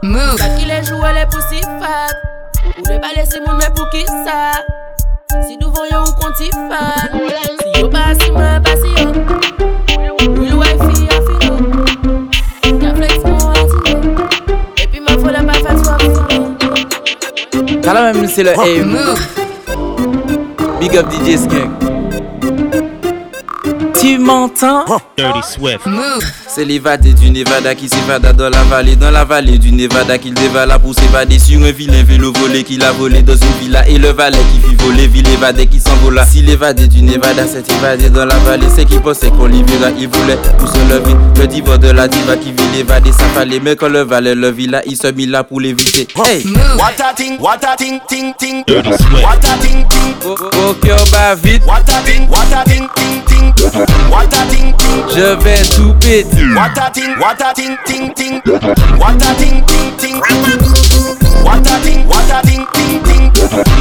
Move. 0.02 0.38
Sa 0.38 0.48
ki 0.56 0.64
le 0.64 0.78
jwe 0.86 1.10
le 1.12 1.24
pou 1.28 1.40
si 1.50 1.60
fat 1.80 2.14
Ou 2.64 2.84
le 2.86 2.96
ba 3.02 3.10
lese 3.12 3.36
moun 3.44 3.58
mè 3.60 3.68
pou 3.76 3.84
ki 3.92 4.00
sa 4.24 4.36
Si 5.44 5.58
douvan 5.60 5.84
yo 5.90 5.98
ou 6.06 6.14
konti 6.16 6.48
fat 6.70 7.12
Si 7.60 7.68
yo 7.76 7.90
pa 7.92 8.06
si 8.16 8.30
mè 8.32 8.54
pa 8.64 8.72
si 8.80 8.94
yo. 8.96 9.10
Ou 10.24 10.46
yo 10.46 10.56
wè 10.62 10.70
fi 10.86 11.04
a 11.12 11.18
fi 11.26 11.34
yo. 11.44 11.54
Ka 12.80 12.94
flex 12.96 13.20
moun 13.26 13.52
ati 13.60 13.78
yo 13.92 13.98
E 14.80 14.88
pi 14.88 15.04
ma 15.04 15.18
fò 15.20 15.34
la 15.36 15.44
pa 15.50 15.58
fat 15.60 15.84
swa 15.84 15.98
pou 16.00 16.12
yo 16.32 17.78
Kala 17.84 18.06
mè 18.08 18.12
mè 18.22 18.32
se 18.32 18.48
le 18.48 18.56
hey 18.62 18.80
Move. 18.88 19.20
Big 20.80 20.96
up 20.96 21.12
DJ 21.12 21.36
Skunk 21.44 21.70
Tu 24.00 24.16
m'entends? 24.16 24.86
Dirty 25.16 25.42
Swift. 25.42 25.84
Move. 25.84 26.22
C'est 26.50 26.64
l'évadé 26.64 27.12
du 27.12 27.30
Nevada 27.30 27.74
qui 27.74 27.88
s'évada 27.88 28.32
dans 28.32 28.48
la 28.48 28.62
vallée, 28.64 28.96
dans 28.96 29.10
la 29.10 29.24
vallée 29.24 29.58
du 29.58 29.70
Nevada 29.70 30.16
qu'il 30.16 30.32
dévala 30.32 30.78
pour 30.78 30.94
s'évader 30.94 31.38
sur 31.38 31.62
un 31.62 31.70
vilain 31.70 32.02
vélo 32.02 32.32
volé 32.32 32.64
qu'il 32.64 32.82
a 32.82 32.90
volé 32.90 33.22
dans 33.22 33.34
une 33.34 33.52
villa 33.60 33.86
et 33.86 33.98
le 33.98 34.08
valet 34.08 34.38
qui 34.52 34.68
fit 34.68 34.74
voler, 34.76 35.06
ville 35.06 35.28
évadé 35.28 35.66
qui 35.66 35.78
s'envola. 35.78 36.24
Si 36.24 36.40
l'évadé 36.40 36.88
du 36.88 37.02
Nevada 37.02 37.46
s'est 37.46 37.62
évadé 37.78 38.08
dans 38.08 38.24
la 38.24 38.34
vallée, 38.36 38.66
c'est 38.74 38.86
qu'il 38.86 39.00
pensait 39.00 39.28
qu'on 39.28 39.46
l'y 39.46 39.62
verra, 39.62 39.90
il 39.98 40.08
voulait 40.08 40.38
pour 40.58 40.68
se 40.68 40.78
lever. 40.90 41.14
Le 41.38 41.46
diva 41.46 41.76
de 41.76 41.90
la 41.90 42.08
diva 42.08 42.36
qui 42.36 42.50
vit 42.50 42.76
l'évader, 42.76 43.12
ça 43.12 43.24
fallait, 43.34 43.60
mais 43.60 43.76
quand 43.76 43.88
le 43.88 44.00
valet 44.00 44.34
le 44.34 44.50
villa, 44.50 44.80
il 44.86 44.96
se 44.96 45.08
mit 45.08 45.26
là 45.26 45.44
pour 45.44 45.60
l'éviter. 45.60 46.08
Hey! 46.16 46.44
What 46.78 46.98
a 46.98 47.14
ting, 47.14 47.38
what 47.38 47.58
a 47.62 47.76
ting, 47.76 48.00
ting, 48.08 48.32
ting. 48.38 48.64
What 48.66 49.44
a 49.44 49.58
ting, 49.60 49.86
ting. 49.88 50.14
Au 50.24 50.74
cœur 50.74 51.04
bat 51.12 51.34
vite. 51.34 51.62
What 51.66 51.82
a 51.88 52.02
ting, 52.04 52.26
what 52.28 52.52
a 52.56 52.64
ting, 52.64 52.88
ting, 52.96 53.22
ting. 53.26 53.52
What 54.10 54.32
a 54.32 54.46
ting, 54.50 54.74
ting. 54.76 55.02
Je 55.14 55.44
vais 55.44 55.62
tout 55.74 55.94
péter. 56.00 56.37
What 56.54 56.78
a 56.78 56.90
ting, 56.92 57.18
what 57.18 57.40
a 57.40 57.52
ting, 57.52 57.76
ting, 57.84 58.14
ting. 58.14 58.40
What 58.98 59.22
a 59.22 59.34
ting, 59.38 59.64
ting, 59.66 59.96
ting. 59.98 60.20
What 61.42 61.66
a 61.66 61.80
ting, 61.82 62.06
what 62.06 62.30
a 62.30 62.46
ting, 62.46 62.66
ting, 62.74 63.02
ting. 63.02 63.30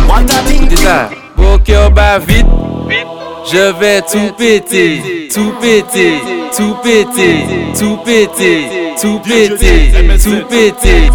What 0.08 0.30
a 0.30 0.38
C'est 0.70 0.78
ça. 0.78 1.10
Au 1.38 1.60
cœur 1.60 1.92
bat 1.92 2.20
vite. 2.20 2.46
Je 3.50 3.72
vais 3.80 4.02
tout 4.02 4.34
péter, 4.38 5.30
tout 5.34 5.54
péter, 5.62 6.22
tout 6.56 6.76
péter, 6.84 7.74
tout 7.78 7.98
péter, 8.04 8.94
tout 9.02 9.20
péter, 9.22 10.18
tout 10.24 10.48
péter. 10.48 11.12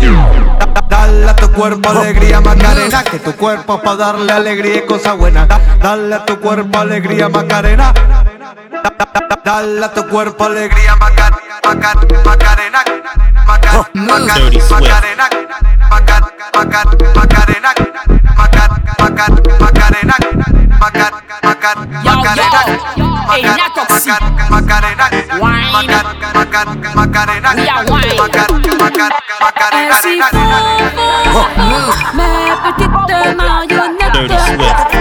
Dale 0.88 1.28
a 1.28 1.34
tu 1.36 1.48
cuerpo 1.50 1.88
alegría 1.90 2.40
Macarena, 2.40 3.02
que 3.04 3.18
tu 3.18 3.32
cuerpo 3.36 3.80
pa 3.82 3.96
darle 3.96 4.32
alegría 4.32 4.76
y 4.76 4.86
cosa 4.86 5.12
buena. 5.14 5.46
Dale 5.80 6.14
a 6.14 6.24
tu 6.24 6.38
cuerpo 6.40 6.78
alegría 6.78 7.28
Macarena. 7.28 7.92
Da- 7.92 8.82
da- 8.82 9.08
da- 9.28 9.40
Dale 9.44 9.84
a 9.84 9.92
tu 9.92 10.06
cuerpo 10.08 10.44
alegría 10.44 10.96
Macar, 10.96 11.32
Macar, 11.64 11.96
Macarena. 12.24 12.84
Dirty 34.12 34.38
Swift. 34.38 34.91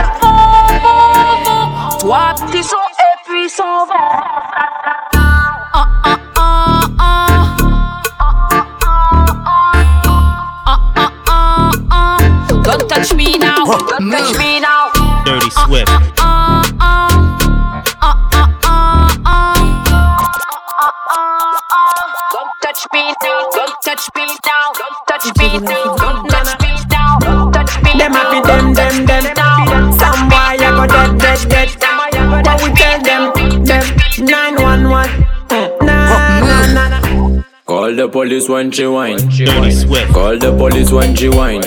Police 38.22 38.48
when 38.48 38.70
she 38.70 38.86
whine. 38.86 39.18
Dirty 39.30 39.72
Swift. 39.72 40.14
Call 40.14 40.38
the 40.38 40.56
police 40.56 40.92
when 40.92 41.16
she 41.16 41.30
whine. 41.30 41.62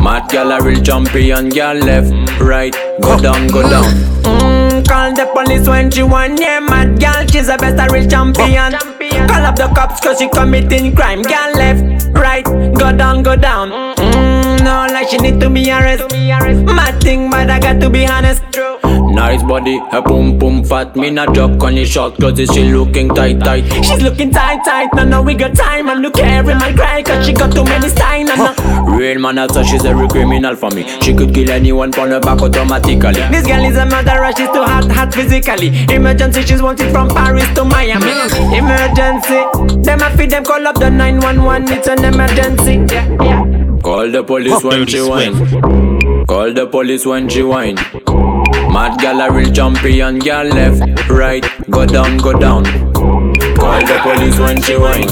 Mad 0.00 0.28
gal 0.30 0.52
a 0.52 0.62
real 0.62 0.80
champion, 0.80 1.48
gal 1.48 1.74
left, 1.74 2.12
right, 2.40 2.72
go 3.00 3.18
down, 3.18 3.48
go 3.48 3.62
down. 3.68 3.90
Mm, 4.22 4.86
call 4.86 5.12
the 5.12 5.26
police 5.34 5.66
when 5.68 5.90
she 5.90 6.04
whine. 6.04 6.36
Yeah, 6.36 6.60
mad 6.60 7.00
gal, 7.00 7.26
she's 7.26 7.48
the 7.48 7.56
best 7.56 7.80
a 7.82 7.92
real 7.92 8.08
champion. 8.08 8.70
Call 9.26 9.44
up 9.44 9.56
the 9.56 9.66
cops 9.74 10.00
cause 10.00 10.20
she 10.20 10.28
committing 10.28 10.94
crime. 10.94 11.22
Gal 11.22 11.50
left, 11.54 11.82
right, 12.14 12.44
go 12.44 12.96
down, 12.96 13.24
go 13.24 13.34
down. 13.34 13.70
Mm, 13.96 14.62
no, 14.62 14.86
like 14.94 15.08
she 15.08 15.16
need 15.18 15.40
to 15.40 15.50
be 15.50 15.68
arrested. 15.72 16.12
Mad 16.64 17.02
thing, 17.02 17.28
but 17.28 17.50
I 17.50 17.58
got 17.58 17.80
to 17.80 17.90
be 17.90 18.06
honest. 18.06 18.44
Nice 19.16 19.42
body, 19.42 19.78
her 19.92 20.02
boom 20.02 20.38
boom 20.38 20.62
fat. 20.62 20.94
Me 20.94 21.08
not 21.08 21.34
joke 21.34 21.64
on 21.64 21.74
the 21.74 21.86
short 21.86 22.16
clothes, 22.16 22.50
she 22.52 22.64
looking 22.64 23.08
tight 23.08 23.40
tight. 23.40 23.64
She's 23.82 24.02
looking 24.02 24.30
tight 24.30 24.62
tight. 24.62 24.90
No 24.94 25.04
no 25.04 25.22
we 25.22 25.34
got 25.34 25.54
time. 25.56 25.88
I'm 25.88 26.02
no 26.02 26.10
carry 26.10 26.54
my 26.54 26.70
cry 26.74 27.02
cause 27.02 27.24
she 27.24 27.32
got 27.32 27.50
too 27.50 27.64
many 27.64 27.88
signs. 27.88 28.28
No, 28.28 28.36
no. 28.36 28.94
Real 28.94 29.18
man, 29.18 29.38
I 29.38 29.46
thought 29.46 29.64
she's 29.64 29.86
a 29.86 29.94
real 29.94 30.08
criminal 30.08 30.54
for 30.54 30.70
me. 30.70 30.82
She 31.00 31.14
could 31.14 31.32
kill 31.32 31.50
anyone 31.50 31.98
on 31.98 32.10
her 32.10 32.20
back 32.20 32.42
automatically. 32.42 33.22
This 33.30 33.46
girl 33.46 33.64
is 33.64 33.78
a 33.78 33.86
murderer, 33.86 34.32
she's 34.36 34.48
too 34.48 34.62
hot, 34.62 34.84
hot 34.90 35.14
physically. 35.14 35.68
Emergency, 35.94 36.42
she's 36.42 36.60
wanted 36.60 36.92
from 36.92 37.08
Paris 37.08 37.48
to 37.54 37.64
Miami. 37.64 38.10
Emergency, 38.54 39.40
them 39.82 40.02
a 40.02 40.14
feed 40.18 40.30
them 40.30 40.44
call 40.44 40.66
up 40.66 40.78
the 40.78 40.90
911. 40.90 41.72
It's 41.72 41.88
an 41.88 42.04
emergency. 42.04 42.94
Yeah, 42.94 43.08
yeah. 43.22 43.78
Call 43.82 44.10
the 44.10 44.22
police 44.22 44.62
when 44.62 44.86
she 44.86 45.00
whine. 45.00 46.26
Call 46.26 46.52
the 46.52 46.66
police 46.66 47.06
when 47.06 47.30
she 47.30 47.42
whine. 47.42 47.76
Mad 48.76 48.98
gal 48.98 49.22
a 49.22 49.32
real 49.32 49.50
champion, 49.50 50.18
gal 50.18 50.44
left, 50.48 51.08
right, 51.08 51.42
go 51.70 51.86
down, 51.86 52.18
go 52.18 52.34
down. 52.34 52.62
Call 53.56 53.80
the 53.80 53.98
police 54.02 54.38
when 54.38 54.60
she 54.60 54.76
whine. 54.76 55.08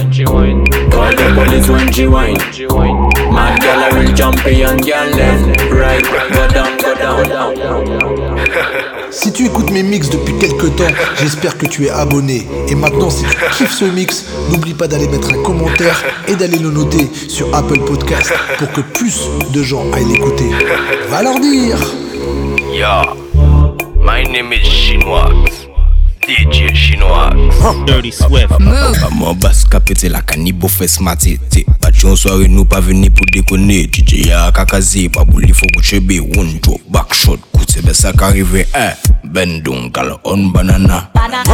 Call 0.90 1.11
the 1.16 1.33
police 1.35 1.71
when 1.71 1.90
she 1.90 2.06
whine. 2.06 2.37
Mad 3.33 3.59
gal 3.62 3.80
a 3.83 3.99
real 3.99 4.14
champion, 4.14 4.76
gal 4.76 5.09
left, 5.16 5.62
right, 5.73 6.04
go 6.04 6.47
down, 6.49 6.76
go 6.76 6.94
down. 6.94 8.42
Si 9.11 9.33
tu 9.33 9.47
écoutes 9.47 9.71
mes 9.71 9.83
mix 9.83 10.11
depuis 10.11 10.37
quelques 10.37 10.76
temps, 10.76 10.94
j'espère 11.16 11.56
que 11.56 11.64
tu 11.64 11.87
es 11.87 11.90
abonné. 11.90 12.47
Et 12.68 12.75
maintenant, 12.75 13.09
si 13.09 13.25
tu 13.25 13.37
kiffes 13.56 13.73
ce 13.73 13.87
mix, 13.87 14.26
n'oublie 14.50 14.75
pas 14.75 14.88
d'aller 14.88 15.09
mettre 15.09 15.30
un 15.33 15.42
commentaire 15.42 16.04
et 16.28 16.37
d'aller 16.37 16.59
le 16.59 16.68
noter 16.68 17.09
sur 17.28 17.54
Apple 17.56 17.80
Podcast 17.87 18.30
pour 18.59 18.71
que 18.73 18.83
plus 18.83 19.26
de 19.54 19.62
gens 19.62 19.90
aillent 19.94 20.12
l'écouter. 20.12 20.50
Va 21.09 21.23
leur 21.23 21.40
dire 21.40 21.78
Yo, 22.75 23.24
my 24.04 24.23
name 24.25 24.52
is 24.52 24.68
Chinois. 24.68 25.32
DJ 26.20 26.73
Chinois. 26.75 27.30
Dirty 27.87 28.11
Swift. 28.12 28.50
Maman 28.61 29.34
basse 29.34 29.64
capete 29.64 30.08
la 30.08 30.23
canibo 30.23 30.68
fait 30.68 30.88
smartete 30.88 31.64
Batyon 31.80 32.16
soirée 32.16 32.49
nous 32.49 32.64
pas 32.64 32.80
venu 32.80 33.11
pour 33.11 33.26
déconner. 33.32 33.88
DJ 33.90 34.26
ya 34.26 34.52
kakazi 34.52 35.08
pas 35.08 35.25
pour 35.25 35.40
faut 35.52 35.66
boucher 35.75 36.00
be 36.00 36.20
one 36.37 36.58
drop 36.61 36.80
back 36.90 37.12
shot. 37.12 37.38
Koute 37.52 37.70
c'est 37.70 37.94
ça 37.94 38.12
qu'arrive 38.12 38.66
eh 38.75 38.92
Ben 39.25 39.61
donc 39.62 39.94
gal 39.94 40.14
on 40.25 40.50
banana. 40.50 41.11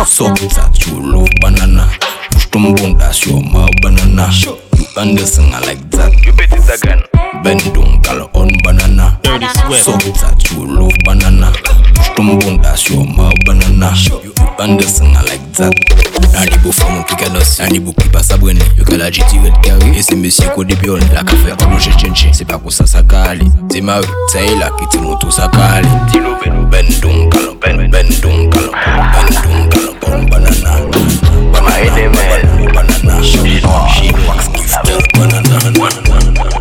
So 0.06 0.28
that 0.34 0.72
you 0.86 1.00
love 1.00 1.28
banana. 1.40 1.88
Push 2.32 2.50
ton 2.50 2.72
bon 2.72 2.96
sur 3.12 3.40
my 3.40 3.70
banana. 3.82 4.28
You 4.42 4.56
understand 4.96 5.54
I 5.54 5.60
like 5.66 5.90
that. 5.90 6.12
You 6.24 6.32
bet 6.32 6.52
it 6.52 6.68
again. 6.68 7.02
Ben 7.42 7.58
donc 7.72 8.02
gal 8.04 8.28
on 8.34 8.50
banana. 8.64 9.18
Dirty 9.22 9.46
Swift. 9.46 9.84
So 9.84 9.92
that 9.92 10.50
you 10.50 10.66
love 10.66 10.92
banana 11.04 11.39
tumbundasyo 12.20 13.04
mabanana 13.04 13.94
you 14.22 14.32
understand 14.58 15.16
I 15.16 15.22
like 15.22 15.52
that 15.56 15.72
Nani 16.32 16.58
bo 16.62 16.70
famo 16.72 17.02
ki 17.04 17.16
kanos 17.16 17.58
Nani 17.58 17.80
bo 17.80 17.92
ki 17.92 18.10
pa 18.10 18.22
sabrene 18.22 18.60
Yo 18.76 18.84
ka 18.84 18.96
la 18.96 19.10
jiti 19.10 19.38
red 19.38 19.54
kari 19.64 19.96
E 19.96 20.02
se 20.02 20.14
mesye 20.16 20.54
ko 20.54 20.62
de 20.62 20.74
La 21.14 21.24
ka 21.24 21.34
fer 21.36 21.56
lo 21.56 21.78
che 21.78 21.90
chenche 21.96 22.34
Se 22.34 22.44
pa 22.44 22.58
kon 22.58 22.70
sa 22.70 22.84
sa 22.84 23.02
kale 23.02 23.44
Te 23.70 23.80
mari 23.80 24.06
Sa 24.28 24.38
e 24.38 24.54
la 24.58 24.68
ki 24.76 24.86
te 24.90 24.98
moto 24.98 25.30
sa 25.30 25.48
kale 25.48 25.88
Ti 26.12 26.20
ben 26.44 26.68
Ben 26.68 26.88
don 27.00 27.30
kalon 27.30 27.56
Ben 27.58 27.90
ben 27.90 28.08
don 28.20 28.50
kalon 28.50 28.72
Ben 29.12 29.28
don 29.40 29.68
kalon 29.70 29.96
Bon 30.00 30.28
banana 30.28 30.76
Bama 31.52 31.80
e 31.80 31.88
de 31.88 32.08
men 32.08 32.72
Banana 32.74 33.22
She 33.24 34.12
wax 34.28 34.48
kiss 34.52 34.76
Banana 35.16 35.72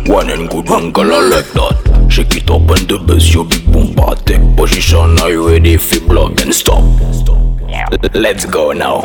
One 0.08 0.30
and 0.30 0.48
good 0.48 0.70
one 0.70 0.90
Kalon 0.90 1.28
like 1.28 1.52
that 1.52 1.99
Shake 2.10 2.36
it 2.36 2.50
up 2.50 2.68
and 2.70 2.88
the 2.88 2.98
bass 2.98 3.32
your 3.32 3.44
big 3.44 3.64
boom 3.72 3.94
Take 4.24 4.56
position 4.56 5.18
are 5.20 5.30
you 5.30 5.48
ready 5.48 5.76
for 5.76 6.00
blood 6.00 6.40
and 6.42 6.52
stop. 6.52 6.82
Let's 8.14 8.44
go 8.44 8.72
now. 8.72 9.02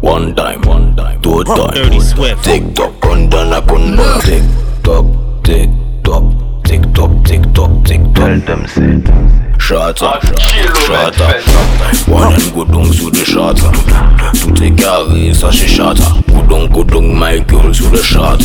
One 0.00 0.34
time, 0.34 0.60
one 0.62 0.94
time, 0.94 1.22
two 1.22 1.42
time. 1.44 1.72
Dirty 1.72 2.00
Swift. 2.00 2.44
Tick 2.44 2.74
tock, 2.74 3.02
run 3.02 3.30
down 3.30 3.52
a 3.52 3.62
condom 3.66 4.20
Tick 4.20 4.44
tock, 4.82 5.06
tick 5.42 5.70
tock, 6.04 6.24
tick 6.64 6.82
tock, 6.92 7.24
tick 7.24 7.42
tock, 7.54 7.84
tick 7.84 8.02
tock 8.12 8.14
Tell 8.14 8.40
them 8.40 8.66
say 8.66 9.53
Shut 9.66 10.02
up, 10.02 10.22
shut 10.22 11.20
up 11.22 12.06
One 12.06 12.34
and 12.34 12.52
go 12.52 12.64
down 12.66 12.92
sous 12.92 13.08
le 13.08 13.24
shot 13.24 13.54
Tout 13.54 14.62
est 14.62 14.72
carré, 14.72 15.32
ça 15.32 15.48
c'est 15.50 15.66
shot 15.66 15.94
Go 16.28 16.42
down, 16.42 16.68
go 16.68 16.84
down, 16.84 17.14
my 17.18 17.40
girl 17.48 17.74
sous 17.74 17.88
le 17.88 18.02
shot 18.02 18.36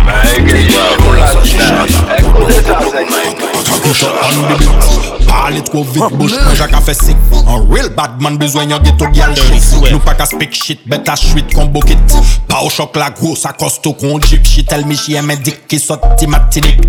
Parle 5.27 5.63
tro 5.63 5.83
vit, 5.83 6.01
bouche 6.13 6.39
pou 6.39 6.57
jak 6.57 6.75
a 6.75 6.81
fe 6.85 6.95
sik 6.97 7.17
An 7.47 7.67
real 7.71 7.91
badman 7.97 8.39
bezwen 8.41 8.73
yon 8.73 8.83
geto 8.87 9.09
gyalri 9.15 9.61
Nou 9.89 10.01
pa 10.05 10.15
ka 10.19 10.27
spek 10.29 10.55
shit, 10.57 10.83
bet 10.91 11.09
a 11.11 11.17
shwit 11.19 11.55
kon 11.57 11.71
bokit 11.75 12.17
Pa 12.51 12.63
ou 12.65 12.73
chok 12.73 12.99
la 13.01 13.11
gros, 13.17 13.45
a 13.49 13.53
kosto 13.57 13.95
kon 13.99 14.23
jip 14.23 14.47
Shit 14.49 14.73
el 14.77 14.87
mi 14.89 14.99
jye 14.99 15.23
men 15.25 15.41
dik 15.45 15.67
ki 15.71 15.81
sot 15.83 16.05
ti 16.21 16.29
matinik 16.31 16.83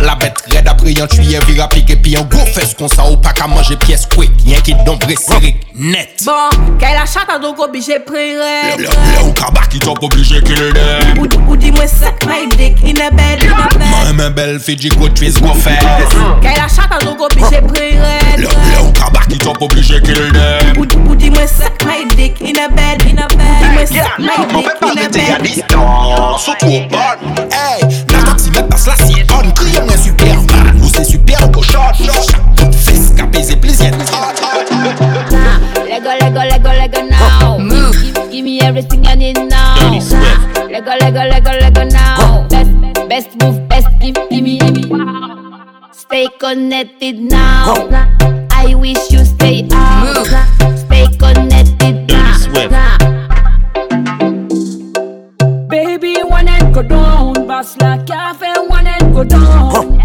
La 0.00 0.14
bet 0.20 0.38
red 0.52 0.68
apre 0.70 0.94
yon 0.96 1.10
tuye 1.12 1.42
vira 1.48 1.68
pik 1.72 1.94
Epi 1.96 2.14
yon 2.16 2.28
go 2.32 2.44
fes 2.54 2.72
kon 2.78 2.90
sa 2.92 3.08
ou 3.10 3.18
pa 3.20 3.34
ka 3.36 3.48
manje 3.50 3.76
piyes 3.84 4.06
kwek 4.14 4.32
Yon 4.48 4.64
ki 4.66 4.76
don 4.86 5.00
bre 5.02 5.16
sirik, 5.20 5.60
net 5.76 6.24
Bon, 6.24 6.76
kay 6.80 6.96
la 6.96 7.04
chata 7.10 7.38
donk 7.42 7.60
obije 7.66 8.00
pre 8.06 8.30
red 8.40 8.84
Le 8.86 9.18
ou 9.26 9.34
kabak 9.36 9.68
ki 9.74 9.82
tok 9.84 10.02
obije 10.08 10.40
kil 10.46 10.72
dem 10.76 11.20
Ou 11.20 11.58
di 11.60 11.72
mwen 11.74 11.90
sek 11.90 12.24
may 12.30 12.48
dick 12.60 12.82
in 12.84 13.00
a 13.00 13.10
bed, 13.10 13.42
in 13.42 13.50
a 13.50 13.68
bed 13.78 14.14
Mwen 14.16 14.34
bel 14.34 14.58
fi 14.60 14.76
di 14.76 14.90
kout 14.92 15.18
fis 15.18 15.38
go 15.40 15.54
fes 15.64 16.12
Kè 16.44 16.52
la 16.58 16.66
chata 16.68 16.98
nou 17.04 17.16
pri 17.16 17.88
red. 17.96 18.42
Le 18.42 18.76
ou 18.82 18.92
kabak 18.96 19.28
ki 19.30 19.38
top 19.40 19.62
oblige 19.64 20.00
kill 20.04 20.28
dem 20.36 20.76
Ou 20.76 20.86
di 21.16 21.30
mwen 21.32 21.48
my 21.86 22.04
dick 22.14 22.40
in 22.40 22.60
a 22.60 22.68
bed, 22.68 23.06
in 23.08 23.18
a 23.18 23.28
bed 23.32 23.56
di 23.64 23.70
mwen 23.72 23.86
my 23.86 23.86
dick 23.86 23.96
in 23.96 24.28
a 24.28 24.44
bed 24.44 24.52
Mwen 24.52 24.76
pa 24.82 24.92
mette 24.98 25.24
ya 25.24 25.38
distan, 25.40 26.36
sou 26.38 26.54
tro 26.60 26.84
bon 26.92 27.48
Hey, 27.54 27.80
nan 28.12 28.28
kak 28.28 28.38
si 28.42 28.52
men 28.52 28.68
pas 28.68 28.86
la 28.90 28.98
si 29.00 29.24
on 29.38 29.50
Kriye 29.56 29.86
mwen 29.86 30.04
superman, 30.04 30.74
ou 30.82 30.92
se 30.92 31.06
super 31.14 31.48
kochon 31.56 32.04
Chak 32.28 32.76
fes 32.84 33.10
ka 33.16 33.30
peze 33.32 33.56
Give, 38.40 38.46
give 38.46 38.54
me 38.54 38.60
everything 38.62 39.06
I 39.06 39.14
need 39.16 39.36
now. 39.36 39.76
Dirty 39.76 40.00
Swift. 40.00 40.70
Lego, 40.72 40.92
Lego, 40.96 41.20
Lego, 41.28 41.50
Lego 41.50 41.84
now. 41.84 42.48
Best, 42.48 42.72
best 43.08 43.28
move, 43.42 43.68
best 43.68 43.86
give, 44.00 44.14
give 44.30 44.42
me, 44.42 44.58
give 44.58 44.72
me. 44.76 44.82
Stay 45.92 46.26
connected 46.38 47.18
now. 47.18 47.74
I 48.50 48.74
wish 48.76 49.10
you 49.10 49.26
stay 49.26 49.68
out. 49.74 50.24
Stay 50.78 51.06
connected 51.18 52.08
now. 52.08 52.96
Baby, 55.68 56.22
one 56.22 56.48
and 56.48 56.74
go 56.74 56.82
down. 56.82 57.46
Boss 57.46 57.76
like 57.82 58.06
cafe, 58.06 58.54
one 58.68 58.86
and 58.86 59.14
go 59.14 59.22
down. 59.22 59.98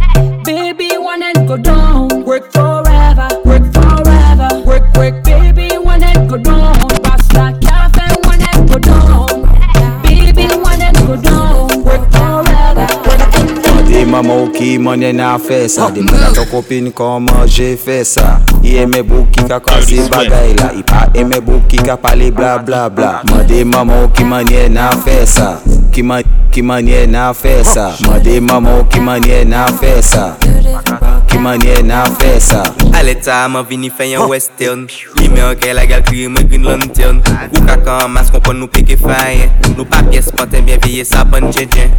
Baby, 0.44 0.90
one 0.98 1.24
and 1.24 1.48
go 1.48 1.56
down. 1.56 2.26
Work 2.26 2.52
forever, 2.52 2.85
maman 14.16 14.52
ki 14.56 14.78
manye 14.80 15.12
nan 15.14 15.40
fe 15.40 15.68
sa. 15.68 15.86
Oh, 15.88 15.92
Di 15.92 16.02
mwen 16.02 16.24
ato 16.24 16.46
kopin 16.52 16.92
koman 16.92 17.48
je 17.48 17.76
fe 17.76 18.04
sa. 18.04 18.40
I 18.64 18.78
eme 18.84 19.04
bou 19.04 19.26
ki 19.32 19.44
ka 19.50 19.60
kwasi 19.60 20.00
bagay 20.10 20.56
la. 20.56 20.72
I 20.72 20.84
pa 20.88 21.04
eme 21.14 21.42
bou 21.44 21.60
ki 21.68 21.84
ka 21.84 21.98
pali 21.98 22.32
bla 22.32 22.58
bla 22.64 22.88
bla. 22.90 23.12
Mande 23.32 23.64
maman 23.66 24.08
ki 24.16 24.24
manye 24.24 24.70
nan 24.72 24.96
fe 25.04 25.26
sa. 25.26 25.60
Ki, 25.92 26.04
man, 26.04 26.24
ki 26.52 26.62
manye 26.62 27.06
nan 27.12 27.34
fe 27.34 27.60
sa. 27.64 27.92
Mande 28.08 28.40
maman 28.40 28.88
ki 28.90 29.00
manye 29.04 29.44
nan 29.44 29.76
fe 29.80 30.00
sa. 30.02 30.36
manye 31.46 31.82
nan 31.86 32.10
fe 32.18 32.40
sa. 32.40 32.64
Ale 32.98 33.14
ta 33.22 33.48
man 33.48 33.66
vini 33.70 33.90
fè 33.94 34.08
yon 34.10 34.26
western. 34.30 34.88
Li 35.20 35.28
men 35.30 35.44
okre 35.52 35.76
la 35.78 35.84
gal 35.86 36.02
kri 36.08 36.26
me 36.28 36.42
green 36.42 36.66
lantern. 36.66 37.22
Ou 37.54 37.62
kaka 37.68 38.00
an 38.06 38.16
mas 38.16 38.32
kompon 38.34 38.58
nou 38.58 38.72
peke 38.72 38.98
fayen. 38.98 39.54
Nou 39.76 39.86
pa 39.86 40.02
piyes 40.08 40.32
panten 40.34 40.66
bien 40.66 40.82
veye 40.82 41.06
sa 41.06 41.22
bon 41.22 41.46
pan 41.46 41.54
djen 41.54 41.70
djen 41.70 41.94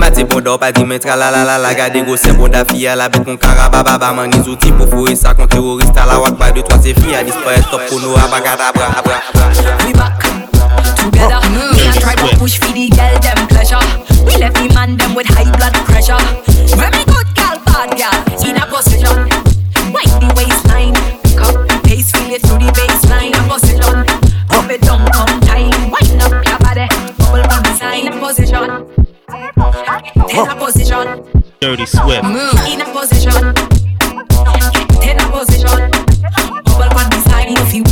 Mati 0.00 0.26
bon 0.28 0.44
do 0.44 0.56
pa 0.60 0.68
di 0.76 0.84
men 0.84 1.00
tra 1.00 1.16
la 1.16 1.30
la 1.32 1.46
la 1.48 1.56
la. 1.62 1.72
Gade 1.78 2.04
go 2.04 2.18
sen 2.20 2.36
bon 2.36 2.50
bonda 2.50 2.64
fiya 2.68 2.98
la 3.00 3.08
bet 3.08 3.24
kon 3.24 3.40
karabababa 3.40 4.12
Man 4.18 4.34
ni 4.34 4.42
zouti 4.44 4.74
pou 4.76 4.90
fure 4.92 5.16
sa 5.16 5.32
kon 5.38 5.48
terorist 5.48 5.96
A 5.96 6.04
la 6.10 6.20
wak. 6.20 6.36
Ba 6.36 6.52
de 6.52 6.60
3 6.60 6.82
se 6.84 6.92
fi 6.92 7.00
fiya 7.00 7.24
dispare 7.24 7.64
stop 7.64 7.88
pou 7.88 8.04
nou 8.04 8.20
abagadabra 8.20 8.92
We 9.86 9.96
back. 9.96 10.28
Together 11.00 11.40
Me 11.56 11.72
and 11.88 11.96
try 12.04 12.14
to 12.20 12.36
push 12.36 12.60
fi 12.60 12.76
di 12.76 12.88
gel 12.92 13.16
dem 13.24 13.48
pleasure. 13.48 13.80
We 14.28 14.36
left 14.36 14.60
the 14.60 14.68
man 14.74 14.96
dem 15.00 15.14
with 15.16 15.32
high 15.32 15.48
blood 15.56 15.72
pressure. 15.88 16.49
In 30.30 30.48
a 30.48 30.56
position. 30.56 31.44
Dirty 31.60 31.86
Swift. 31.86 32.24
In 32.24 32.80
a 32.80 32.84
position, 32.92 33.54
in 35.02 35.18
a 35.18 35.30
position. 35.30 35.99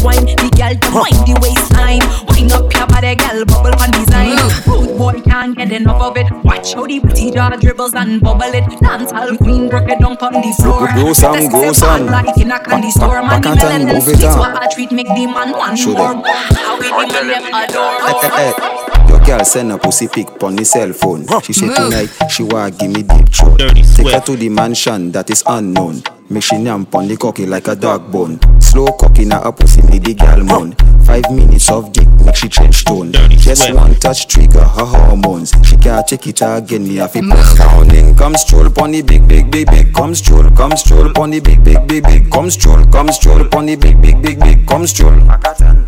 Wine, 0.02 0.24
the 0.24 0.48
girl 0.56 0.74
to 0.74 0.88
wind 0.94 1.20
the 1.26 1.34
waistline. 1.42 2.02
Wind 2.30 2.52
up 2.52 2.72
your 2.72 2.86
body, 2.86 3.14
girl. 3.14 3.44
Bubble 3.44 3.74
on 3.80 3.90
design. 3.92 4.36
Rude 4.66 4.98
boy 4.98 5.20
can't 5.22 5.56
get 5.56 5.72
enough 5.72 6.00
of 6.02 6.16
it. 6.16 6.26
Watch 6.44 6.74
how 6.74 6.86
the 6.86 7.00
pretty 7.00 7.30
jaw 7.30 7.50
dribbles 7.56 7.94
and 7.94 8.20
bubble 8.20 8.52
it. 8.54 8.64
Dance 8.80 9.12
all 9.12 9.36
queen 9.36 9.68
broke 9.68 9.88
it 9.88 9.98
down 9.98 10.16
on 10.18 10.32
the 10.34 10.52
floor. 10.60 10.88
Go 10.94 11.12
some, 11.12 11.48
go 11.48 11.72
some. 11.72 12.06
Like 12.06 12.36
in 12.38 12.50
a 12.50 12.58
candy 12.58 12.90
store, 12.90 13.22
man. 13.22 13.42
The 13.42 13.54
back 13.54 13.64
and 13.64 13.84
melon 13.86 14.00
sweet, 14.02 14.22
what 14.22 14.64
a 14.64 14.74
treat 14.74 14.92
make 14.92 15.08
the 15.08 15.26
man 15.26 15.52
want 15.52 15.78
Show 15.78 15.92
more. 15.92 16.22
How 16.24 16.78
we 16.78 16.88
the 16.88 17.22
man 17.24 17.44
adore. 17.52 17.98
Eh, 18.02 18.20
eh, 18.22 18.52
eh. 18.52 19.08
Your 19.08 19.20
girl 19.20 19.44
send 19.44 19.72
a 19.72 19.78
pussy 19.78 20.06
pic 20.08 20.26
pon 20.38 20.56
the 20.56 20.64
cell 20.64 20.92
phone. 20.92 21.26
She 21.42 21.52
say 21.52 21.74
tonight 21.74 22.10
she 22.30 22.42
want 22.42 22.78
give 22.78 22.90
me 22.90 23.02
deep 23.02 23.28
throat. 23.30 23.58
Take 23.58 24.12
her 24.12 24.20
to 24.20 24.36
the 24.36 24.48
mansion 24.48 25.12
that 25.12 25.30
is 25.30 25.42
unknown. 25.46 26.02
Make 26.30 26.42
she 26.42 26.56
nyam 26.56 26.84
pon 26.84 27.08
the 27.08 27.16
cocky 27.16 27.46
like 27.46 27.68
a 27.68 27.74
dog 27.74 28.12
bone. 28.12 28.38
Slow 28.60 28.92
cocky 29.00 29.24
na 29.24 29.40
her 29.42 29.52
pussy 29.52 29.80
make 29.88 30.04
the 30.04 30.12
girl 30.12 30.44
moan. 30.44 30.74
Five 31.06 31.24
minutes 31.30 31.70
of 31.70 31.90
dick 31.90 32.06
make 32.20 32.36
she 32.36 32.50
change 32.50 32.84
tone. 32.84 33.12
Just 33.12 33.72
one 33.72 33.94
touch 33.94 34.28
trigger 34.28 34.60
her 34.60 34.84
hormones. 34.84 35.54
She 35.64 35.78
can't 35.78 36.06
check 36.06 36.26
it 36.26 36.42
again. 36.42 36.86
Me 36.86 36.96
have 36.96 37.14
to 37.14 37.22
press 37.22 37.56
down 37.56 37.94
in. 37.94 38.14
Come 38.14 38.34
stroll 38.34 38.68
pon 38.68 38.90
the 38.90 39.00
big 39.00 39.26
big 39.26 39.50
big 39.50 39.70
big. 39.70 39.94
Come 39.94 40.14
stroll, 40.14 40.50
come 40.50 40.76
stroll 40.76 41.10
pon 41.14 41.30
the 41.30 41.40
big 41.40 41.64
big 41.64 41.88
big 41.88 42.04
big. 42.04 42.30
Come 42.30 42.50
stroll, 42.50 42.84
come 42.92 43.08
stroll 43.08 43.48
pon 43.48 43.64
the 43.64 43.76
big 43.76 44.02
big 44.02 44.20
big 44.20 44.38
big. 44.38 44.66
Come 44.66 44.86
stroll. 44.86 45.16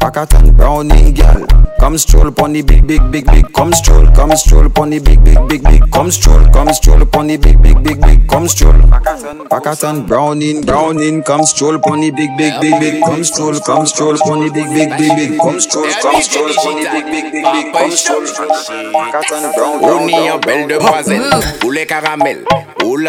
Pakatan 0.00 0.57
browning 0.57 1.12
girl. 1.12 1.46
Come 1.79 1.98
stroll 1.98 2.33
pon 2.33 2.55
the 2.55 2.62
big 2.62 2.87
big 2.87 3.03
big 3.12 3.26
big. 3.26 3.53
Come 3.53 3.74
stroll, 3.74 4.07
come 4.12 4.35
stroll 4.37 4.70
pon 4.70 4.88
the 4.88 5.00
big 5.00 5.22
big 5.22 5.37
big 5.48 5.62
big. 5.62 5.83
Come 5.92 6.11
stroll, 6.11 6.48
come 6.50 6.72
stroll 6.72 7.05
pon 7.05 7.26
the 7.26 7.37
big 7.37 7.62
big 7.62 7.83
big 7.85 8.00
big. 8.00 8.26
Come 8.26 8.48
stroll. 8.48 8.72
Pakatan 9.53 10.07
browning 10.07 10.29
browning. 10.64 11.22
Come 11.22 11.44
stroll 11.44 11.78
pon 11.78 12.00
the 12.00 12.10
big 12.10 12.36
big 12.36 12.60
big 12.60 12.78
big. 12.80 13.02
Come 13.02 13.24
stroll, 13.24 13.58
come 13.60 13.86
stroll 13.86 14.16
pon 14.18 14.40
the 14.40 14.50
big 14.50 14.68
big 14.68 14.90
big 14.96 15.16
big. 15.16 15.38
Come 15.38 15.60
stroll, 15.60 15.90
come 16.02 16.22
stroll 16.22 16.52
pon 16.54 16.82
the 16.82 16.90
big 16.90 17.04
big 17.10 17.32
big 17.32 17.44
big. 17.44 17.72
Come 17.72 17.90
stroll. 17.90 18.26
On 19.82 20.08
y 20.08 20.28
a 20.28 20.38
belle 20.38 20.66
demoiselle, 20.66 21.22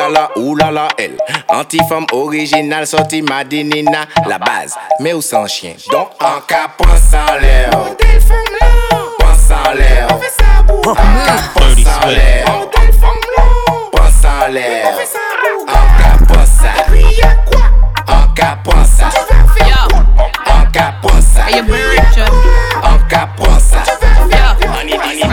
là, 0.09 0.31
ouh 0.35 0.55
là 0.55 0.71
là, 0.71 0.87
elle. 0.97 1.17
Anti-femme 1.47 2.05
originale, 2.11 2.87
sortie 2.87 3.21
Madinina, 3.21 4.05
la 4.27 4.37
base. 4.37 4.75
Mais 4.99 5.13
où 5.13 5.21
sans 5.21 5.47
chien? 5.47 5.75
Donc, 5.91 6.09
en 6.19 6.41
cas, 6.47 6.69
pense 6.77 7.13
en 7.13 7.39
l'air. 7.39 7.69
Pense 9.19 9.51
en 9.51 9.73
l'air. 9.73 10.07
En 10.85 10.93
cas, 10.93 11.01
pense 11.55 12.03
en 12.03 12.07
l'air. 12.07 12.70
Aye 21.51 21.61
bou 21.63 21.73
rapture 21.73 22.31
Anka 22.83 23.27
pon 23.37 23.59
sa 23.59 23.83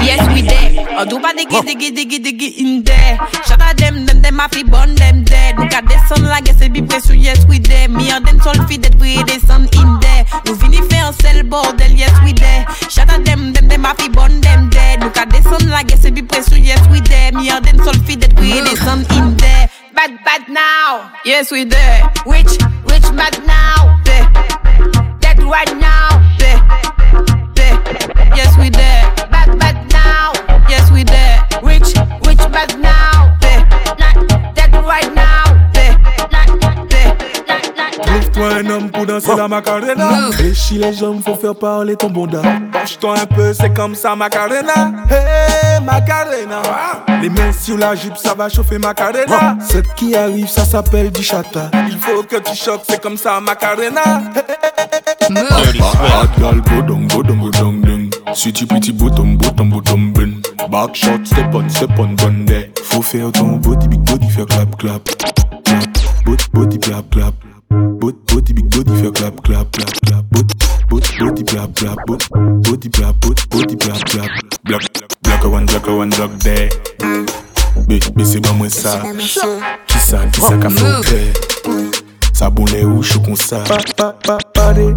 Yes 0.03 0.23
we 0.35 0.43
there 0.43 0.87
Odou 0.99 1.21
pa 1.23 1.31
digi 1.33 1.61
digi 1.63 1.91
digi 1.95 2.19
digi 2.19 2.49
in 2.59 2.83
there. 2.83 3.19
Shout 3.47 3.61
out 3.63 3.77
dem 3.77 4.05
dem 4.07 4.21
dem 4.23 4.41
a 4.41 4.49
fi 4.49 4.65
bon 4.65 4.95
dem 4.97 5.23
dead 5.25 5.55
Nou 5.59 5.69
ka 5.71 5.81
deson 5.87 6.25
la 6.27 6.41
gese 6.43 6.69
bi 6.75 6.83
presu 6.83 7.15
yes 7.15 7.45
we 7.49 7.59
there 7.61 7.89
Mi 7.89 8.11
an 8.11 8.25
dem 8.25 8.41
sol 8.43 8.59
fi 8.67 8.79
det 8.79 8.95
we 9.01 9.15
deson 9.31 9.69
in 9.79 9.91
there. 10.03 10.25
Nou 10.47 10.55
vini 10.59 10.83
fe 10.91 10.99
an 10.99 11.13
sel 11.21 11.43
bordel 11.45 11.95
yes 11.97 12.15
we 12.25 12.33
there 12.33 12.67
Shout 12.91 13.11
out 13.15 13.23
dem 13.25 13.53
dem 13.53 13.69
dem 13.69 13.85
a 13.87 13.95
fi 13.95 14.09
bon 14.11 14.41
dem 14.41 14.69
dead 14.75 15.01
Nou 15.01 15.11
ka 15.15 15.25
deson 15.31 15.69
la 15.71 15.83
gese 15.87 16.11
bi 16.11 16.23
presu 16.23 16.59
yes 16.59 16.83
we 16.91 17.01
there 17.01 17.31
Mi 17.39 17.49
an 17.51 17.63
dem 17.63 17.79
sol 17.85 17.95
fi 18.07 18.17
det 18.17 18.35
we 18.41 18.59
deson 18.67 19.07
in 19.19 19.37
there. 19.37 19.71
Bad 19.95 20.19
bad 20.25 20.49
now. 20.49 21.11
Yes 21.25 21.51
we 21.53 21.65
there 21.65 22.03
Rich 22.27 22.59
rich 22.91 23.07
bad 23.15 23.39
now. 23.47 23.99
There 24.05 24.27
Right 25.49 25.77
now. 25.79 26.09
There. 26.39 26.61
There. 27.55 27.81
Yes, 28.37 28.57
we 28.59 28.69
there. 28.69 29.03
Bad, 29.31 29.59
bad 29.59 29.91
now. 29.91 30.33
Yes, 30.69 30.91
we 30.91 31.05
there. 31.05 31.41
Rich, 31.63 31.97
rich 32.27 32.53
bad 32.53 32.79
now. 32.79 33.35
There. 33.41 33.67
Not 33.99 34.55
dead 34.55 34.75
right 34.85 35.11
now. 35.15 35.48
Trouve-toi 38.09 38.49
un 38.61 38.71
homme 38.71 38.91
pour 38.91 39.07
danser 39.07 39.37
la 39.37 39.49
macarena. 39.49 40.31
Réchis 40.31 40.79
les 40.79 40.93
jambes, 40.93 41.21
faut 41.25 41.35
faire 41.35 41.55
parler 41.55 41.97
ton 41.97 42.09
bonda. 42.11 42.41
Penche-toi 42.73 43.15
un 43.21 43.27
peu, 43.27 43.53
c'est 43.53 43.73
comme 43.75 43.95
ça, 43.95 44.17
Macarena. 44.17 44.93
Hey, 45.11 45.83
Macarena. 45.85 46.63
Les 47.21 47.29
mains 47.29 47.53
sur 47.53 47.77
la 47.77 47.95
jupe, 47.95 48.17
ça 48.17 48.35
va 48.35 48.49
chauffer 48.49 48.79
Macarena. 48.79 49.57
Cette 49.61 49.95
qui 49.95 50.17
arrive, 50.17 50.49
ça 50.49 50.65
s'appelle 50.65 51.11
du 51.11 51.23
chata. 51.23 51.71
Il 51.89 51.99
faut 51.99 52.23
que 52.23 52.37
tu 52.37 52.57
choques, 52.57 52.83
c'est 52.89 53.01
comme 53.01 53.17
ça, 53.17 53.41
Macarena. 53.41 54.23
Hard 55.21 56.31
girl, 56.39 56.61
go 56.63 56.83
down, 56.83 57.07
go 57.09 57.23
down, 57.23 57.41
go 57.41 57.51
down, 57.51 57.81
down. 57.83 58.11
Sweetie 58.35 58.67
pretty 58.67 58.93
bottom, 58.93 59.37
bottom, 59.37 59.69
bottom, 59.71 60.13
bun. 60.13 60.43
Back 60.71 60.95
shot, 60.95 61.27
step 61.27 61.55
on, 61.55 61.69
step 61.69 61.99
on, 61.99 62.15
bun 62.15 62.47
there. 62.47 62.71
Faut 62.85 63.03
faire 63.03 63.31
ton 63.33 63.57
body, 63.57 63.89
big 63.89 64.01
body, 64.01 64.29
faire 64.31 64.47
clap, 64.47 64.77
clap. 64.79 65.05
Clap, 65.65 65.85
body, 66.25 66.45
body, 66.53 66.79
clap, 66.79 67.11
clap. 67.11 67.35
Bot, 67.71 68.15
boti, 68.33 68.55
big 68.55 68.69
boti, 68.71 68.95
fè 68.97 69.11
klap, 69.13 69.41
klap, 69.45 69.71
klap, 69.73 69.93
klap 70.07 70.25
Bot, 70.33 70.53
bot, 70.89 71.05
boti, 71.21 71.45
blap, 71.45 71.71
blap, 71.77 71.99
bot. 72.07 72.25
Boti, 72.65 72.89
blap, 72.89 73.15
bot, 73.21 73.43
boti, 73.51 73.77
blap, 73.77 74.01
blap 74.13 74.31
Blak, 74.65 74.83
blak 75.23 75.45
a 75.45 75.49
wan, 75.49 75.67
blak 75.67 75.87
a 75.87 75.95
wan, 75.95 76.11
blak 76.11 76.39
de 76.45 76.69
Be, 77.89 78.01
be 78.17 78.25
se 78.25 78.41
ba 78.41 78.53
mwen 78.53 78.71
sa. 78.71 78.99
Ki 79.87 80.01
sa, 80.01 80.25
ki 80.33 80.41
sa 80.41 80.57
ka 80.61 80.71
flote 80.71 81.21
Sa 82.33 82.51
bon 82.51 82.69
le 82.73 82.85
ou 82.85 83.03
chou 83.03 83.21
kon 83.25 83.37
sa. 83.37 83.63
Pa, 83.69 83.79
pa, 83.97 84.13
pa, 84.25 84.39
pade 84.55 84.91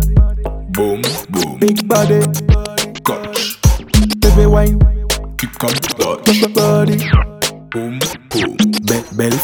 Boom, 0.72 1.02
boom. 1.30 1.60
Big 1.60 1.86
bade 1.88 2.24
Koch 3.04 3.58
Bebe 4.24 4.48
wine. 4.48 4.80
Ki 5.38 5.52
kom, 5.60 5.76
koch 6.00 6.48
Body 6.56 7.00
Boom. 7.72 8.00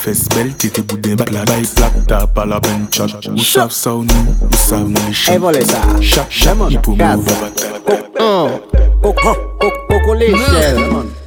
fes 0.07 0.23
bel, 0.31 0.53
tete 0.55 0.83
bouden 0.87 1.17
bat 1.19 1.31
la 1.35 1.43
Bay 1.49 1.65
plak, 1.75 1.95
ta 2.07 2.21
pala 2.31 2.61
ben 2.63 2.85
chak. 2.95 3.11
Ou 3.33 3.43
sav 3.43 3.73
sa 3.75 3.91
ou 3.97 4.05
nou, 4.07 4.35
ou 4.47 4.59
sav 4.63 4.85
nou 4.87 5.03
li 5.09 5.15
chak. 5.15 5.35
Eh, 5.35 5.39
bon, 5.41 5.51
Evole 5.51 5.63
sa, 5.67 5.81
chak 5.99 6.31
chak, 6.31 6.63
ipo 6.71 6.95
mou. 6.95 7.25
vabata 7.27 7.73
Kok, 7.87 9.19
kok, 9.23 9.41
kok, 9.61 9.75
kok 9.89 10.07
o 10.07 10.13
le 10.17 10.31
chel 10.31 10.79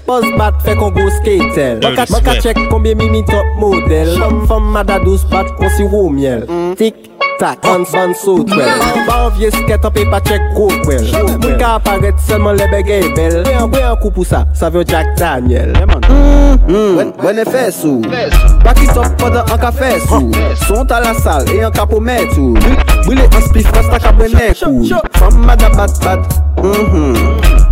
Boz 0.09 0.25
bat 0.37 0.57
fe 0.65 0.75
kon 0.77 0.91
go 0.97 1.07
skatel 1.21 1.85
Maka 2.11 2.35
chek 2.43 2.59
konbyen 2.73 2.99
mi 2.99 3.09
mi 3.13 3.21
top 3.29 3.47
model. 3.61 4.17
Fom 4.19 4.43
fom 4.49 4.73
mada 4.75 4.99
dos 5.05 5.25
bat 5.31 5.49
kon 5.61 5.71
si 5.77 5.87
wou 5.87 6.11
miel 6.13 6.49
Tik 6.81 7.10
tak, 7.41 7.65
ans 7.65 7.91
ban 7.93 8.13
sou 8.15 8.45
twel 8.45 8.69
Ban 9.09 9.31
vye 9.37 9.49
sket 9.55 9.85
an 9.89 9.93
pe 9.95 10.05
pa 10.13 10.21
chek 10.29 10.43
kou 10.53 10.69
kwel 10.85 11.07
Mwen 11.41 11.57
ka 11.61 11.77
aparet 11.79 12.21
selman 12.27 12.59
le 12.61 12.67
begey 12.73 13.09
bel 13.17 13.41
Mwen 13.47 13.87
an 13.89 13.97
kou 14.03 14.13
pou 14.13 14.29
sa, 14.29 14.45
sa 14.57 14.69
vyo 14.73 14.85
Jack 14.87 15.15
Daniel. 15.19 15.73
Mwen 16.69 17.41
e 17.41 17.47
fè 17.49 17.67
sou. 17.75 18.05
Bak 18.65 18.83
it 18.85 18.93
up 18.99 19.17
fada 19.21 19.45
an 19.49 19.61
ka 19.63 19.73
fè 19.75 19.95
sou. 20.05 20.29
Sont 20.67 20.93
a 20.93 21.01
la 21.03 21.15
sal 21.25 21.49
e 21.55 21.63
an 21.65 21.75
ka 21.75 21.87
pou 21.89 22.05
mè 22.05 22.21
tou 22.35 22.55
Bwile 23.07 23.25
an 23.31 23.49
spif 23.49 23.71
fwa 23.73 23.85
sta 23.89 24.03
ka 24.05 24.13
bwene 24.19 24.53
kou 24.61 25.01
Fam 25.17 25.41
mada 25.47 25.73
bat 25.79 25.97
bat 26.05 26.21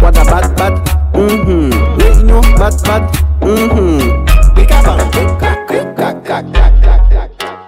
Wada 0.03 0.25
bat 0.33 0.49
bat 0.57 0.95
Reunion 1.15 2.55
bat 2.57 2.81
bat 2.89 3.21
Bika 4.57 4.81
bang 4.87 5.05
Kak 5.13 5.37
kak 5.39 5.61
kak 5.69 5.93
kak 5.99 6.17
kak 6.25 6.45
kak 6.55 6.73
kak 6.81 7.03
kak 7.13 7.59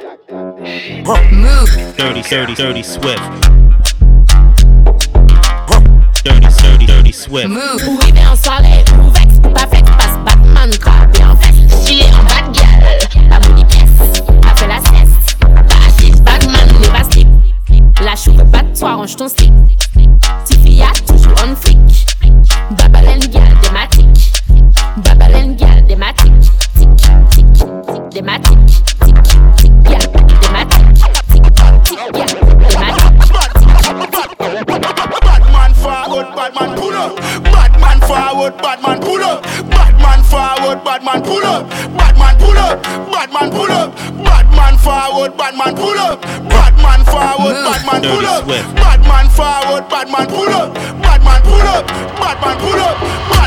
Move. 1.32 1.79
dirty, 2.00 2.22
dirty, 2.22 2.54
dirty 2.54 2.82
swift. 2.82 3.20
Dirty, 6.24 6.48
dirty, 6.62 6.86
dirty 6.86 7.12
swift. 7.12 7.48
Move. 7.50 7.82
Oui, 7.86 8.12
mais 8.14 8.26
en 8.26 8.36
soirée, 8.36 8.82
move 8.96 9.14
ex, 9.20 9.38
pas 9.52 9.66
flex, 9.66 9.90
Batman, 10.24 10.70
crabe 10.78 11.14
et 11.14 11.24
en. 11.24 11.36
She 11.84 12.00
est 12.00 12.14
en 12.14 12.24
bad 12.24 12.54
girl, 12.54 13.28
la 13.28 13.38
booty 13.40 13.64
pièce, 13.66 14.22
a 14.48 14.56
fait 14.56 14.66
la 14.66 14.80
Batman, 16.22 16.68
ne 16.80 16.86
pas. 16.88 18.02
La 18.02 18.16
choupe, 18.16 18.42
bat 18.44 18.64
toi, 18.78 18.94
range 18.94 19.16
ton 19.16 19.28
slip. 19.28 19.52
Tiffy 20.46 20.80
a 20.80 20.92
toujours 21.06 21.34
on 21.44 21.54
flic. 21.54 21.76
Babalène, 22.78 23.20
bad 45.50 45.58
man 45.58 45.74
pull 45.74 45.98
up. 45.98 46.22
Bad 46.48 46.76
man 46.76 47.04
forward, 47.04 47.54
bad 47.64 47.86
man 47.86 48.02
pull 48.02 48.26
up. 48.26 48.46
Bad 48.46 49.00
man 49.02 49.28
forward, 49.30 49.88
bad 49.88 50.10
man 50.10 50.26
pull 50.28 50.48
up. 50.48 50.74
Bad 51.02 51.24
man 51.24 51.42
pull 51.42 51.60
up, 51.60 51.86
bad 52.18 52.40
man 52.40 52.58
pull 52.58 52.78
up. 52.78 53.39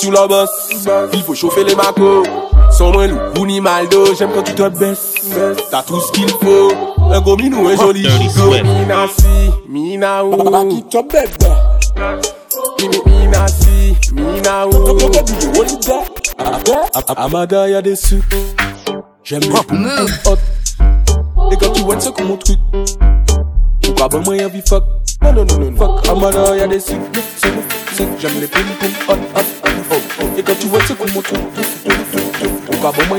sous 0.00 0.10
la 0.10 0.26
bosse. 0.26 0.70
Il 1.12 1.22
faut 1.22 1.34
chauffer 1.34 1.64
les 1.64 1.74
macos. 1.74 2.26
Sans 2.70 2.92
moins 2.92 3.06
loup, 3.08 3.46
ni 3.46 3.60
mal 3.60 3.82
maldo, 3.82 4.14
j'aime 4.16 4.30
quand 4.32 4.42
tu 4.42 4.54
te 4.54 4.68
baisses. 4.68 5.14
T'as 5.70 5.82
tout 5.82 6.00
ce 6.00 6.12
qu'il 6.12 6.28
faut. 6.28 6.72
Un 7.12 7.20
gomine 7.20 7.54
ou 7.54 7.68
un 7.68 7.76
joli 7.76 8.08
gigot. 8.08 8.50
Mina 8.50 9.06
si, 9.08 9.50
mina 9.68 10.24
ou. 10.24 10.36
Mina 13.06 13.46
si, 13.48 13.96
mina 14.12 14.66
ou. 14.66 14.70
Amada 17.16 17.68
y'a 17.68 17.82
des 17.82 17.96
sucres. 17.96 18.36
J'aime 19.24 19.40
les 19.42 19.50
hot. 19.50 20.38
Et 21.52 21.56
quand 21.56 21.72
tu 21.72 21.82
vois 21.82 22.00
ça 22.00 22.10
comme 22.10 22.28
mon 22.28 22.36
truc. 22.36 22.58
Pourquoi 23.82 24.08
bon 24.08 24.20
moyen 24.20 24.48
vie 24.48 24.62
fuck? 24.66 24.84
Non, 25.22 25.32
non, 25.32 25.44
non, 25.44 25.58
non, 25.58 25.76
fuck. 25.76 26.08
Amada 26.08 26.56
y'a 26.56 26.66
des 26.66 26.80
sucres. 26.80 27.20
J'aime 28.18 28.40
les 28.40 28.46
pim 28.46 28.60
pim 28.78 29.12
hot. 29.12 29.39
kumutu 30.94 31.34
ukaboma 32.68 33.18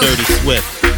Dirty 0.00 0.24
Swift. 0.24 0.93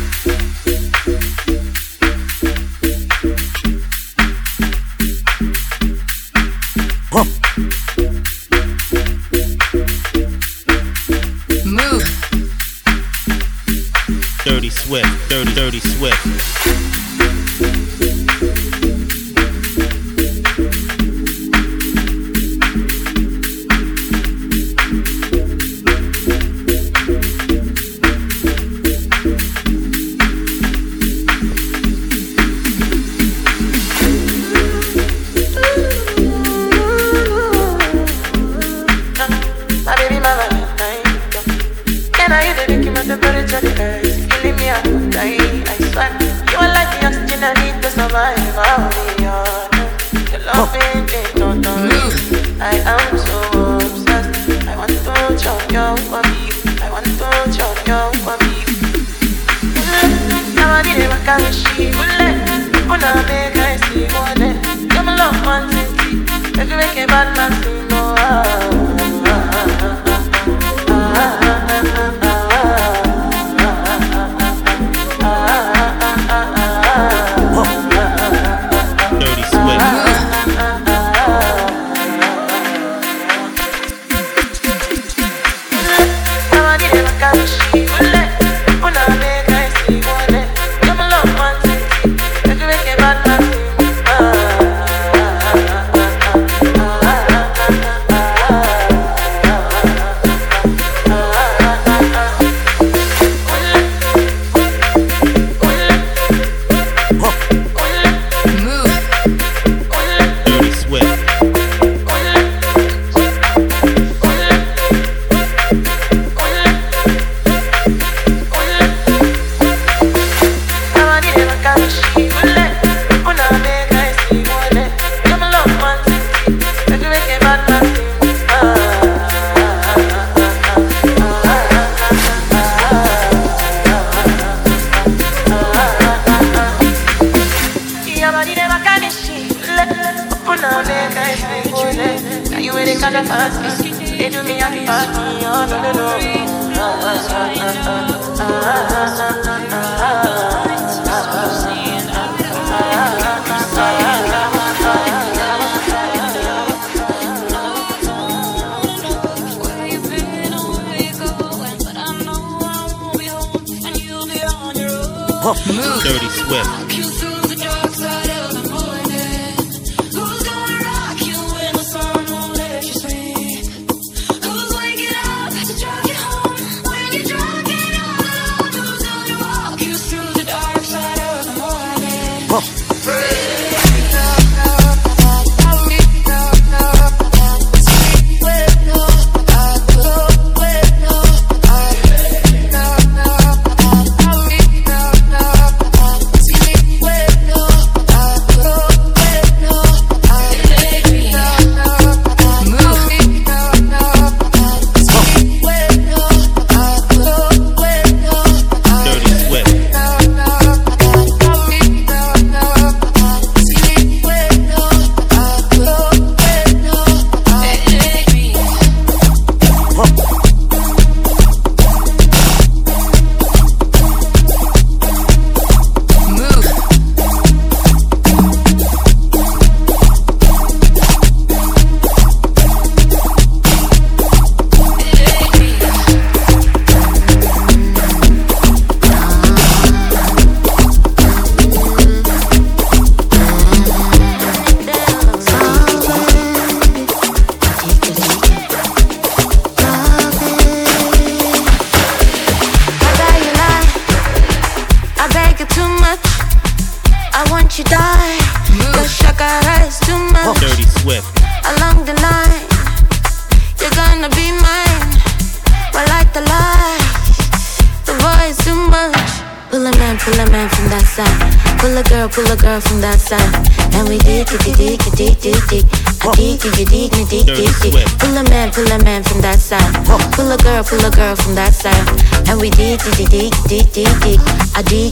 tiene 86.90 87.02
vacaciones. 87.02 87.55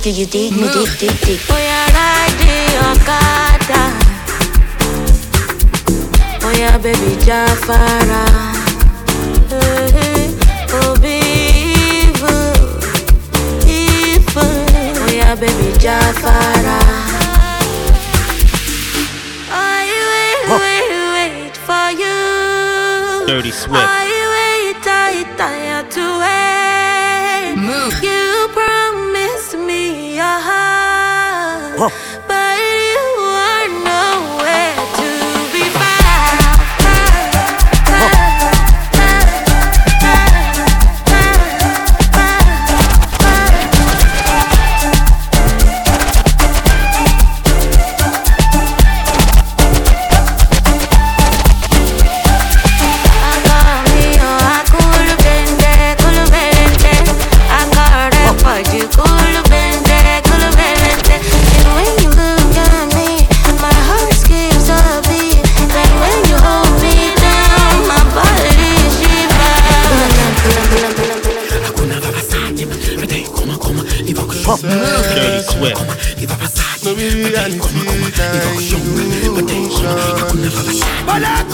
I 0.04 0.08
dig 0.08 0.16
you, 0.16 0.24
you 0.24 0.30
dig 0.30 0.52
me, 0.52 0.68
dig 0.68 0.98
dig 0.98 1.20
dig. 1.24 1.40
We 1.48 1.54
are 1.54 1.88
riding 1.96 2.76
Okada. 2.90 3.82
Oh 6.44 6.52
yeah, 6.58 6.76
baby 6.76 7.16
Jafara. 7.24 8.24
Hey, 9.48 9.90
hey, 9.96 10.26
oh 10.72 10.94
be 11.00 11.16
evil, 12.04 12.52
evil. 13.66 14.54
Oh 15.00 15.10
yeah, 15.10 15.34
baby 15.36 15.72
Jafara. 15.78 16.80
I 19.48 19.88
wait, 20.12 20.44
wait, 20.60 20.92
wait 21.14 21.56
for 21.56 21.88
you. 21.96 23.26
Dirty 23.26 23.52
Swift. 23.52 24.03
ん? 31.86 31.90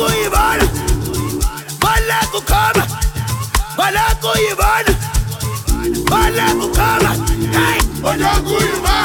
Ivan, 0.09 0.61
Malaco 1.81 2.41
come, 2.45 2.85
Malaco 3.77 4.33
Ivan, 4.51 4.87
Malaco 6.11 6.67
come, 6.75 7.11
hey, 7.53 7.79
Malaco 8.03 8.57
Ivan, 8.59 9.00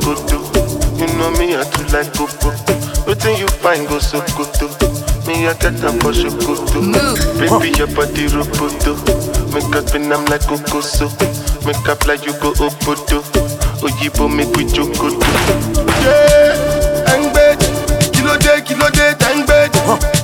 Moto 0.00 0.14
koto, 0.14 0.38
you 0.96 1.06
know 1.18 1.30
me 1.32 1.54
I 1.56 1.64
too 1.64 1.84
like 1.92 2.12
popo. 2.14 2.50
Wetin 3.06 3.38
you 3.38 3.48
find 3.60 3.86
go 3.88 3.98
so 3.98 4.20
koto, 4.32 4.68
me 5.26 5.46
I 5.46 5.54
get 5.54 5.82
am 5.84 5.98
for 6.00 6.12
shokoto. 6.12 6.80
Baby 7.38 7.76
your 7.76 7.88
body 7.88 8.26
roboto, 8.28 8.96
make 9.52 9.74
us 9.76 9.88
spin 9.88 10.12
am 10.12 10.24
like 10.26 10.42
kokoso. 10.42 11.08
Make 11.66 11.86
up 11.88 12.06
like 12.06 12.24
you 12.24 12.32
go 12.40 12.52
obodo, 12.54 13.20
oyibo 13.82 14.28
make 14.34 14.54
we 14.56 14.64
jokoto. 14.64 15.20
Yeah, 16.02 17.14
engbeji, 17.14 17.68
kílódé 18.12 18.62
kílódé 18.66 19.14
tẹ̀ 19.20 19.34
ń 19.36 19.44
gbèjì. 19.44 19.80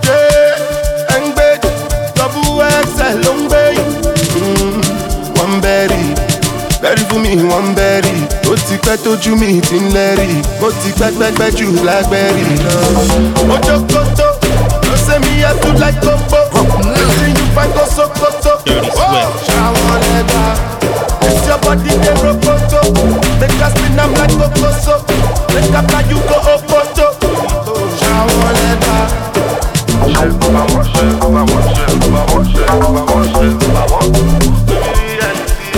Yeah, 0.08 1.14
engbeji, 1.16 1.68
double 2.16 2.64
XL 2.88 3.16
ló 3.24 3.32
ń. 3.36 3.48
Mm, 4.38 4.80
One 5.38 5.60
berry, 5.60 6.14
berry 6.80 7.02
fún 7.08 7.20
mi 7.22 7.36
one 7.52 7.74
berry. 7.74 8.07
Ó 8.50 8.54
ti 8.66 8.76
pẹ́ 8.84 8.96
tójú 9.04 9.32
mi 9.40 9.60
ti 9.60 9.76
ń 9.82 9.84
lẹ́rì. 9.96 10.28
Mo 10.60 10.68
ti 10.80 10.90
pẹ́pẹ́pẹ́ 10.98 11.48
jù 11.56 11.66
lágbẹ́rì 11.86 12.44
lọ. 12.64 12.74
Ojo 13.54 13.76
koto, 13.92 14.28
ló 14.86 14.94
ṣe 15.06 15.14
mi 15.22 15.32
yẹ 15.42 15.50
tún 15.62 15.74
láì 15.82 15.92
kókó. 16.04 16.40
Wetin 16.96 17.32
you 17.38 17.46
find 17.54 17.72
go 17.74 17.82
sokoto. 17.96 18.52
Ṣàwọn 19.46 19.98
lẹ́gbà, 20.08 20.44
this 21.20 21.46
your 21.48 21.58
body 21.64 21.92
dey 22.02 22.16
rokoto. 22.24 22.80
Make 23.40 23.62
us 23.66 23.72
spin 23.74 23.98
am 24.02 24.10
like 24.18 24.34
kokoso. 24.40 24.94
Make 25.54 25.74
up 25.78 25.86
like 25.92 26.10
you 26.10 26.20
go 26.28 26.36
opoto. 26.54 27.06
Ṣàwọn 28.00 28.52
lẹ́gbà. 28.62 28.96
Perception. 31.68 32.68
No 34.48 34.56
be 34.66 34.82
reality, 35.18 35.68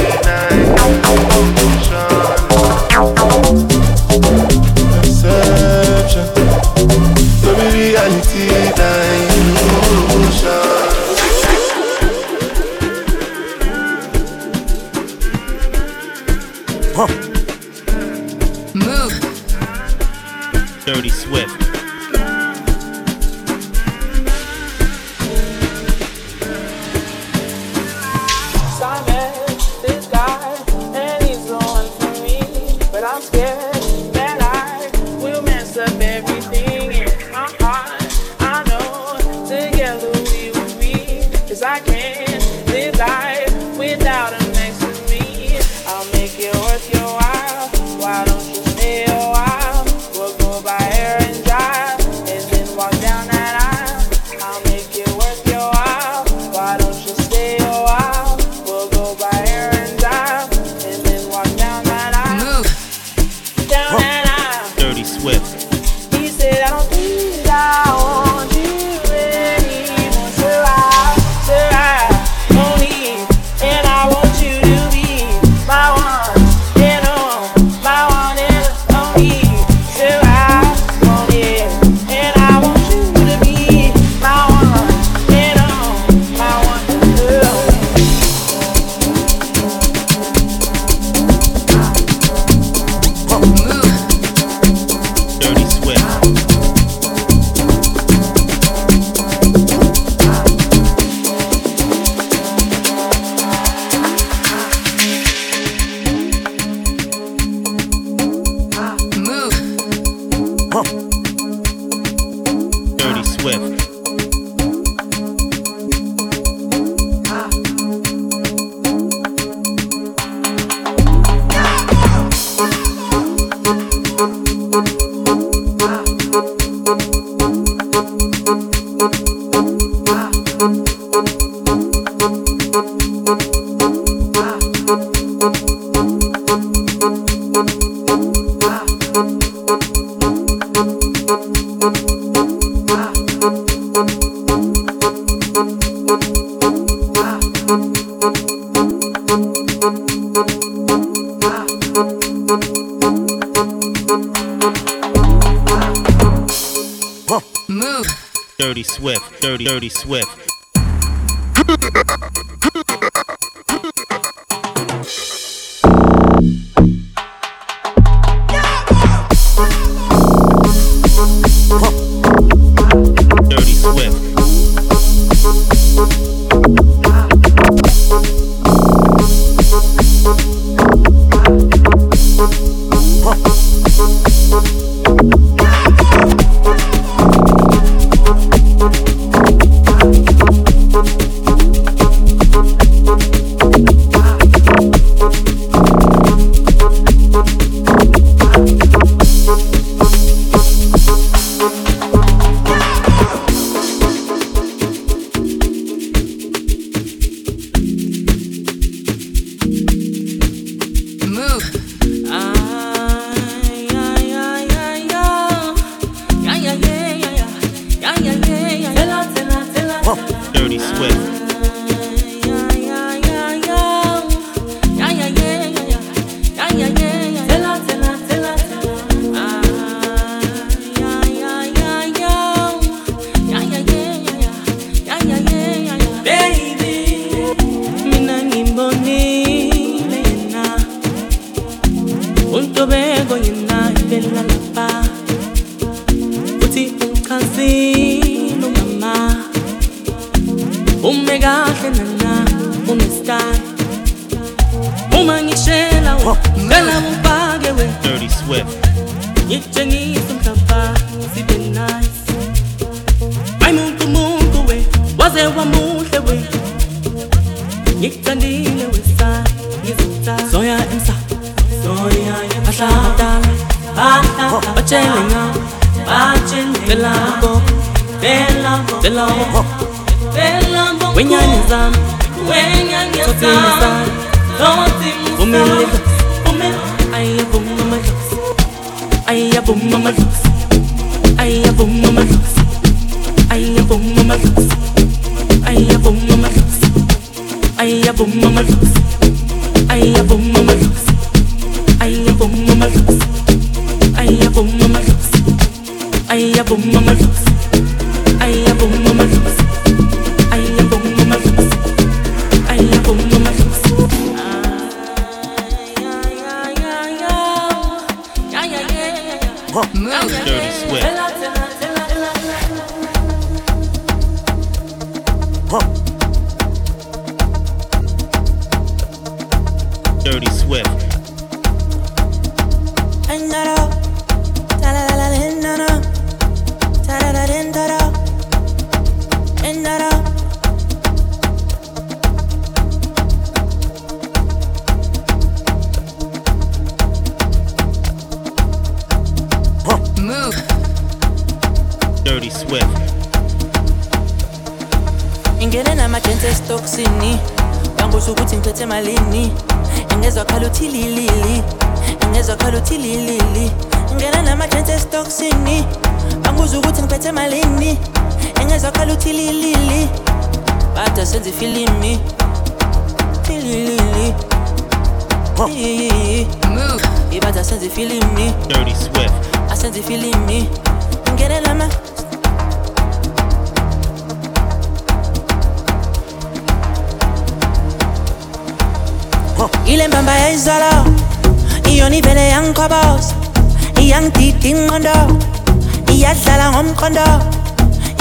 kondo 395.13 396.13
iyadlala 396.13 396.67
ngomqondo 396.73 397.27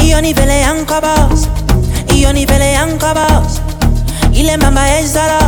iyona 0.03 0.27
ivele 0.27 0.57
yangigoboza 0.65 1.47
iyona 2.15 2.39
ivele 2.39 2.67
yangigoboza 2.73 3.61
ile 4.33 4.57
mbamba 4.57 4.83
yezolo 4.87 5.41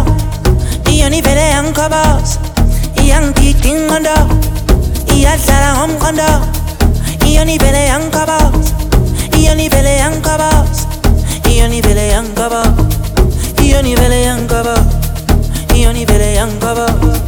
iyona 0.92 1.16
ivele 1.18 1.46
yangigoboza 1.56 2.38
iyangigida 3.02 3.68
ingqondo 3.70 4.16
iyadlala 5.16 5.70
ngomqondo 5.78 6.30
iyona 7.28 7.52
ivele 7.58 7.82
yangigoboza 7.92 8.74
iyona 9.38 9.64
ivele 9.68 9.94
yangigoboza 10.04 10.84
iyona 11.50 11.76
ivele 11.80 12.08
yangigoboza 12.14 12.86
iyona 13.64 13.88
ivele 13.94 14.20
yangigoboza 14.28 14.84
iyona 15.76 16.00
ivele 16.04 16.30
yangigoboza 16.36 17.20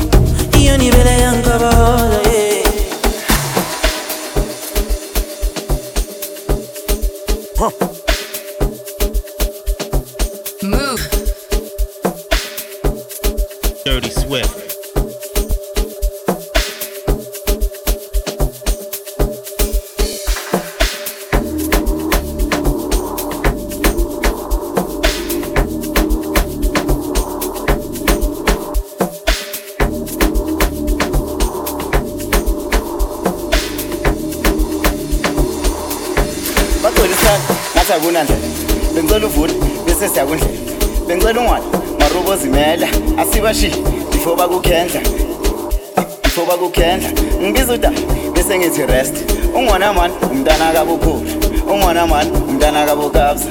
iyona 0.58 0.84
ivele 0.84 1.14
yangigoboza 1.24 2.23
허 7.64 7.93
bagcolisana 37.94 38.26
ngathi 38.26 38.34
akunandlela 38.34 38.48
bengicela 38.96 39.26
uvule 39.26 39.54
bese 39.86 40.10
siyakundlela 40.10 40.54
bengicela 41.08 41.42
ungwali 41.42 41.66
marubo 42.00 42.36
zimela 42.36 42.88
asibashiye 43.18 43.72
before 44.12 44.36
bakukhendla. 44.36 45.02
Before 46.24 46.48
bakukhendla. 46.48 47.10
Ngibiza 47.42 47.74
udaba 47.74 48.00
bese 48.34 48.58
ngithi 48.58 48.86
rest. 48.86 49.16
Ungwona 49.56 49.94
mani 49.94 50.14
umntana 50.32 50.74
kabukhulu 50.74 51.30
ungwona 51.72 52.08
mani 52.08 52.32
umntana 52.50 52.86
kabukabza 52.86 53.50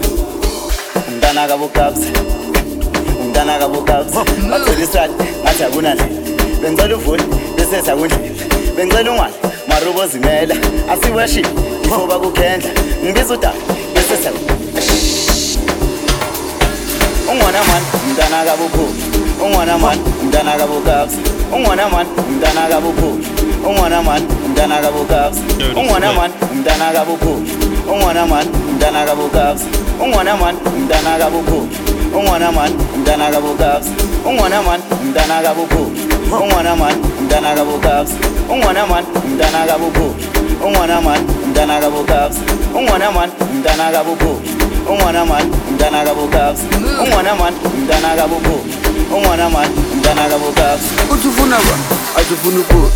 umntana 1.09 1.49
kabukabza 1.49 2.07
umntana 3.21 3.59
kabukabza 3.59 4.25
bagcolisana 4.51 5.15
ngathi 5.43 5.65
akunandlela 5.65 6.21
bengicela 6.63 6.97
uvule 6.97 7.23
bese 7.57 7.83
siyakundlela 7.83 8.29
bengicela 8.77 9.11
ungwali 9.11 9.35
marubo 9.69 10.07
zimela 10.07 10.55
asibashiye 10.91 11.47
before 11.83 12.07
bakukhendla. 12.07 12.71
Ngibiza 13.05 13.35
udaba 13.35 13.82
bese 14.31 14.95
siya 15.01 15.63
ungwana 17.33 17.59
mani 17.65 17.87
umntana 18.07 18.45
kabukhulu 18.45 18.95
ungwana 19.45 19.79
mani 19.79 20.01
umntana 20.23 20.53
kabukabza 20.59 21.17
ungwana 21.55 21.89
mani 21.89 22.09
umntana 22.19 22.69
kabukhulu 22.69 23.25
ungwana 23.67 24.03
mani 24.03 24.27
umntana 24.47 24.81
kabukabza 24.81 25.41
ungwana 25.77 26.13
mani 26.13 26.35
umntana 26.53 26.93
kabukhulu 26.93 27.43
ungwana 27.93 28.27
mani 28.27 28.51
umntana 28.71 29.05
kabukabza 29.05 29.65
ungwana 30.01 30.37
mani 30.37 30.59
umntana 30.67 31.19
kabukhulu 31.19 31.69
ungwana 32.15 32.53
mani 32.53 32.75
umntana 32.95 33.31
kabukabza 33.31 33.91
ungwana 34.27 34.63
mani 34.63 34.83
umntana 35.03 35.43
kabukhulu 35.43 35.91
ungwana 36.43 36.77
mani 36.77 36.99
umntana 37.21 37.55
kabukabza 37.55 38.15
ungwana 38.51 38.87
mani 38.87 39.07
umntana 39.27 39.67
kabukhulu 39.67 40.15
ungwana 40.67 41.01
mani 41.01 41.27
umntana 41.53 41.81
kabukabza 41.81 42.41
ungwana 42.75 43.11
mani 43.13 43.33
umntana 43.41 43.93
kabukhulu 43.93 44.41
ungwana 44.91 45.25
mani 45.27 45.51
umntana 45.69 46.05
kabukabza 46.05 46.63
ungwana 47.03 47.35
mani 47.35 47.57
umntana 47.65 48.17
kabukhulu 48.17 48.65
ungwana 49.17 49.51
mani 49.51 49.75
umntana 49.93 50.23
kabukabza 50.29 50.89
uthi 51.13 51.29
ufuna 51.29 51.57
ba? 51.57 51.75
Athi 52.21 52.35
ufuna 52.35 52.61
ukudla 52.61 52.91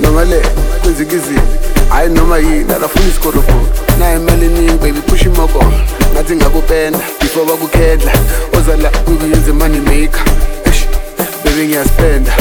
noma 0.00 0.24
le 0.24 0.42
kwenzeka 0.82 1.16
izinto 1.16 1.42
hhayi 1.90 2.08
noma 2.10 2.38
yini 2.38 2.72
alafuna 2.74 3.06
isikorofoni 3.08 3.66
naye 3.98 4.16
imali 4.16 4.46
eningi 4.46 4.72
baby 4.78 5.00
push 5.00 5.22
imoko 5.22 5.64
ngathi 6.12 6.36
ngakupenda 6.36 6.98
before 7.20 7.46
bakukhendla 7.46 8.12
ozala 8.58 8.88
kukuyenza 8.88 9.52
money 9.52 9.80
maker. 9.80 10.24
Baby 11.44 11.66
ngiyaspenda. 11.66 12.32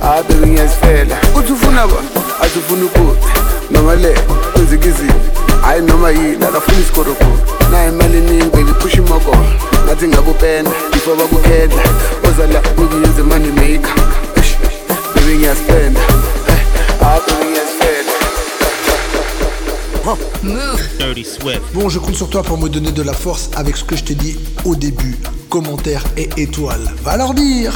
Hayi 0.00 0.22
baby 0.28 0.46
ngiyazifela 0.46 1.16
uthi 1.36 1.52
ufuna 1.52 1.86
ba? 1.86 1.96
Athi 2.42 2.58
ufuna 2.58 2.84
ukudla 2.84 3.32
noma 3.70 3.94
le 3.94 4.14
kwenzeka 4.58 4.88
izinto 4.88 5.14
hhayi 5.62 5.82
noma 5.82 6.10
yini 6.10 6.44
alafuna 6.44 6.78
isikorofoni 6.80 7.38
naye 7.70 7.88
imali 7.88 8.18
eningi 8.18 8.50
baby 8.50 8.72
push 8.72 8.94
imoko. 8.94 9.36
Ngathi 9.84 10.08
ngakupenda 10.08 10.70
before 10.92 11.16
bakukhendla 11.16 11.82
ozala 12.28 12.60
kukuyenza 12.60 13.24
money 13.24 13.52
maker. 13.52 13.94
Baby 15.14 15.34
ngiyaspenda. 15.34 16.00
Hayi 17.00 17.20
ngiyazifela 17.50 18.12
Dirty 20.98 21.24
Swift. 21.24 21.62
Bon, 21.74 21.88
je 21.88 21.98
compte 21.98 22.16
sur 22.16 22.28
toi 22.28 22.42
pour 22.42 22.58
me 22.58 22.68
donner 22.68 22.92
de 22.92 23.02
la 23.02 23.12
force 23.12 23.50
avec 23.56 23.76
ce 23.76 23.84
que 23.84 23.96
je 23.96 24.04
t'ai 24.04 24.14
dit 24.14 24.36
au 24.64 24.74
début. 24.74 25.16
Commentaires 25.48 26.04
et 26.16 26.28
étoiles. 26.36 26.90
Va 27.04 27.16
leur 27.16 27.34
dire 27.34 27.74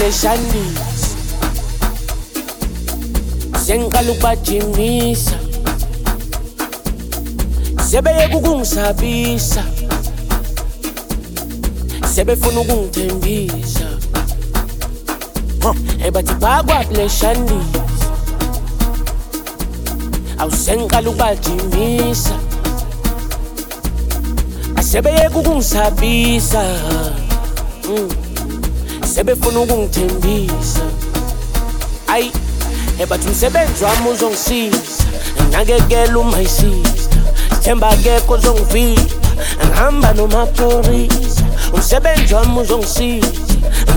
kuleshandisi 0.00 1.16
sengiqala 3.64 4.12
ukubajimisa. 4.12 5.36
Sebeyeka 7.90 8.36
ukungisabisa 8.36 9.64
sebefuna 12.14 12.60
ukungithembisa. 12.60 13.88
Ebatibhakwa 16.06 16.84
kuleshandisi 16.88 17.80
awusengiqala 20.38 21.10
ukubajimisa. 21.10 22.36
Sebeyeka 24.80 25.38
ukungisabisa 25.38 26.62
mm. 27.88 28.29
Sebefuna 29.14 29.60
ukungithembisa. 29.60 30.80
Ayi 32.06 32.32
ebathi 32.98 33.28
umsebenzi 33.28 33.84
wami 33.84 34.08
uzongisiza. 34.10 35.04
Nakekela 35.50 36.18
uma 36.18 36.40
isister 36.42 37.22
themba 37.62 37.88
akekho 37.88 38.34
ozongivika. 38.34 39.02
Ngihamba 39.66 40.12
nomaphorisa 40.12 41.42
umsebenzi 41.74 42.34
wami 42.34 42.60
uzongisiza. 42.60 43.28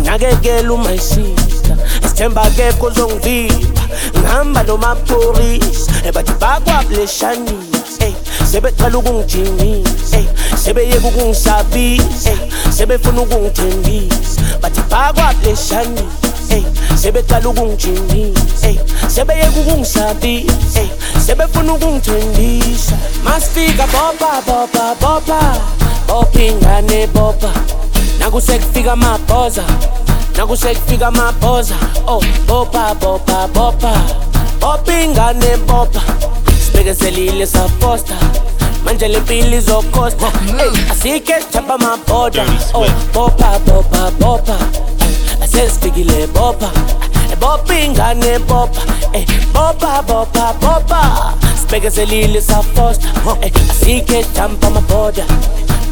Nakekela 0.03 0.73
uma 0.73 0.93
isister 0.93 1.77
sithemba 2.07 2.41
akekho 2.41 2.85
ozongivika. 2.85 3.81
Ngihamba 4.17 4.63
nomaphorisa 4.63 5.91
ebathi 6.07 6.33
bakwableshanisa 6.39 8.05
ey 8.05 8.13
sebecala 8.51 8.97
ukungijimisa. 8.97 10.17
Ey 10.17 10.25
sebeyeka 10.63 11.07
ukungisabisa. 11.07 12.29
Ey 12.31 12.37
sebefuna 12.77 13.21
ukungithembisa 13.21 14.41
bathi 14.61 14.81
bakwableshanisa 14.89 16.05
ey 16.49 16.63
sebecala 16.95 17.49
ukungijimisa 17.49 18.67
ey 18.67 18.77
sebeyeka 19.07 19.59
ukungisabisa 19.59 20.81
ey 20.81 20.89
sebefuna 21.25 21.73
ukungithembisa. 21.73 22.95
Masifika 23.23 23.87
bopa 23.87 24.41
bopa 24.47 24.95
bopa 25.01 25.39
bopha 26.07 26.41
ingane 26.41 27.07
bopa 27.07 27.51
nakusekufika 28.19 28.91
amabhoza 28.93 29.63
nakusekufika 30.37 31.07
amabhoza 31.07 31.75
oh 32.07 32.21
bopa 32.47 32.95
bopa 32.95 33.47
bopa 33.47 33.93
bopha 34.59 35.01
ingane 35.03 35.57
bopa 35.67 36.01
sibekezelile 36.65 37.47
safosta 38.83 38.89
manje 38.89 39.07
le 39.07 39.19
mpilo 39.19 39.57
izokhosta 39.57 40.31
Ey, 40.59 40.91
asike 40.91 41.33
sithapha 41.41 41.73
amabhoda 41.75 42.45
oh 42.73 42.85
bopa 43.13 43.59
bopa 43.65 44.11
bopa 44.19 44.57
asesifikile 45.43 46.27
bopa 46.27 46.71
bopha 47.39 47.79
ingane 47.79 48.39
bopa 48.39 48.81
eh, 49.13 49.25
bopa 49.53 50.01
bopa 50.03 50.53
bopa 50.61 51.33
sibekezelile 51.61 52.41
safosta 52.41 53.07
eh, 53.41 53.51
asike 53.71 54.23
sithapha 54.23 54.67
amabhoda 54.67 55.25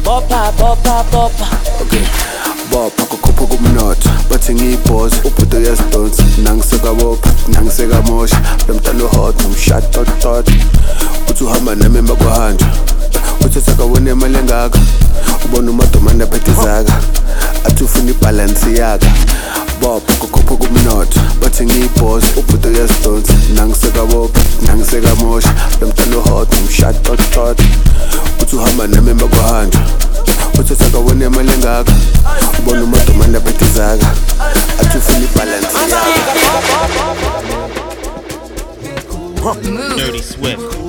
bopa 0.04 0.52
bopa 0.58 1.04
bopa 1.12 1.46
bopha 2.70 3.04
kukhupha 3.06 3.46
kumnotho 3.46 4.10
bathi 4.30 4.54
ngiyibhoza 4.54 5.16
ubhudo 5.24 5.58
uyazidonsa 5.58 6.22
nangisekabopha 6.38 7.30
nangisekamosha 7.48 8.40
lo 8.68 8.74
mntana 8.74 9.04
uhot 9.04 9.44
umshatotot 9.44 10.50
uthi 11.30 11.44
uhamba 11.44 11.74
nami 11.74 11.98
emva 11.98 12.14
kwahanjwa 12.14 12.68
uthi 13.44 13.60
sakawona 13.60 14.10
imali 14.10 14.38
engaka. 14.38 14.78
Ubona 15.44 15.70
umadomane 15.70 16.24
aphethe 16.24 16.50
izaka. 16.50 16.92
Athi 17.64 17.84
ufuna 17.84 18.10
ibhalansi 18.10 18.76
yaka 18.76 19.06
bopha 19.80 20.14
kukhupha 20.14 20.56
kumnotho. 20.56 21.20
Bathi 21.40 21.64
ngiyibhoza 21.64 22.26
ubhudo 22.36 22.68
uyazidonsa 22.68 23.32
nangisekabopha 23.54 24.40
nangisekamosha 24.66 25.54
lo 25.80 25.86
mntana 25.86 26.16
uhot 26.16 26.54
umshatotot 26.58 27.60
uthi 28.42 28.56
uhamba 28.56 28.86
nami 28.86 29.10
emva 29.10 29.26
kwahanjwa 29.26 29.80
uthi 30.60 30.74
sakawona 30.76 31.24
imali 31.26 31.52
engaka. 31.52 31.92
Ubona 32.58 32.82
umadomane 32.84 33.36
aphethe 33.38 33.64
izaka. 33.66 34.06
Athi 34.80 34.98
ufuna 34.98 35.24
ibhalansi 35.24 35.76
Dirty 39.96 40.22
Swift. 40.22 40.81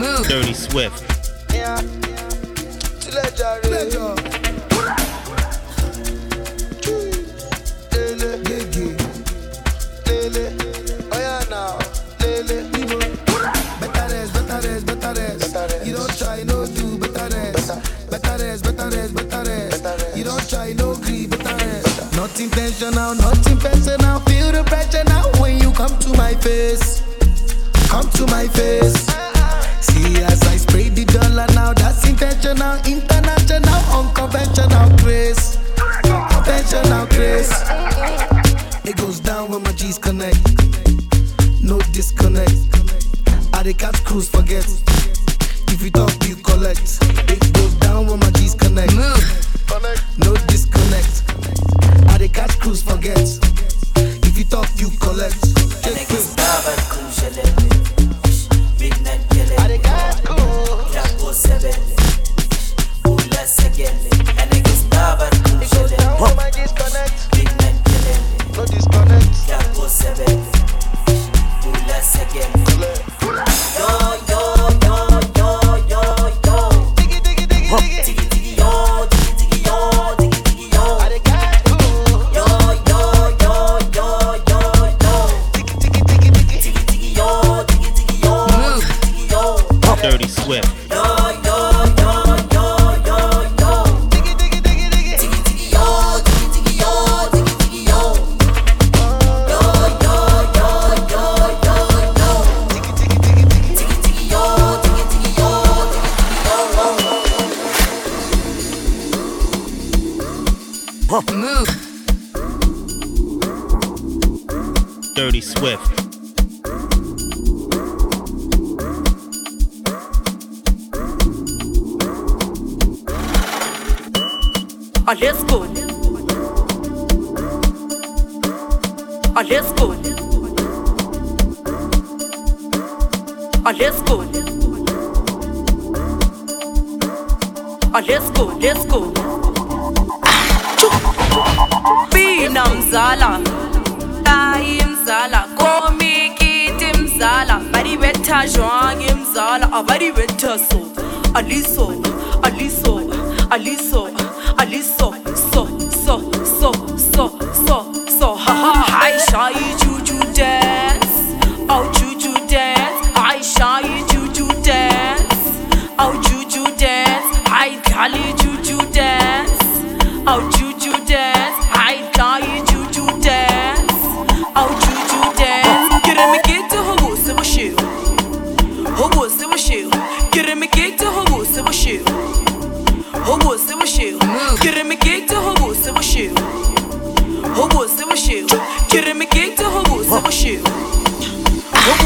Dirty 0.00 0.52
Swift. 0.52 1.05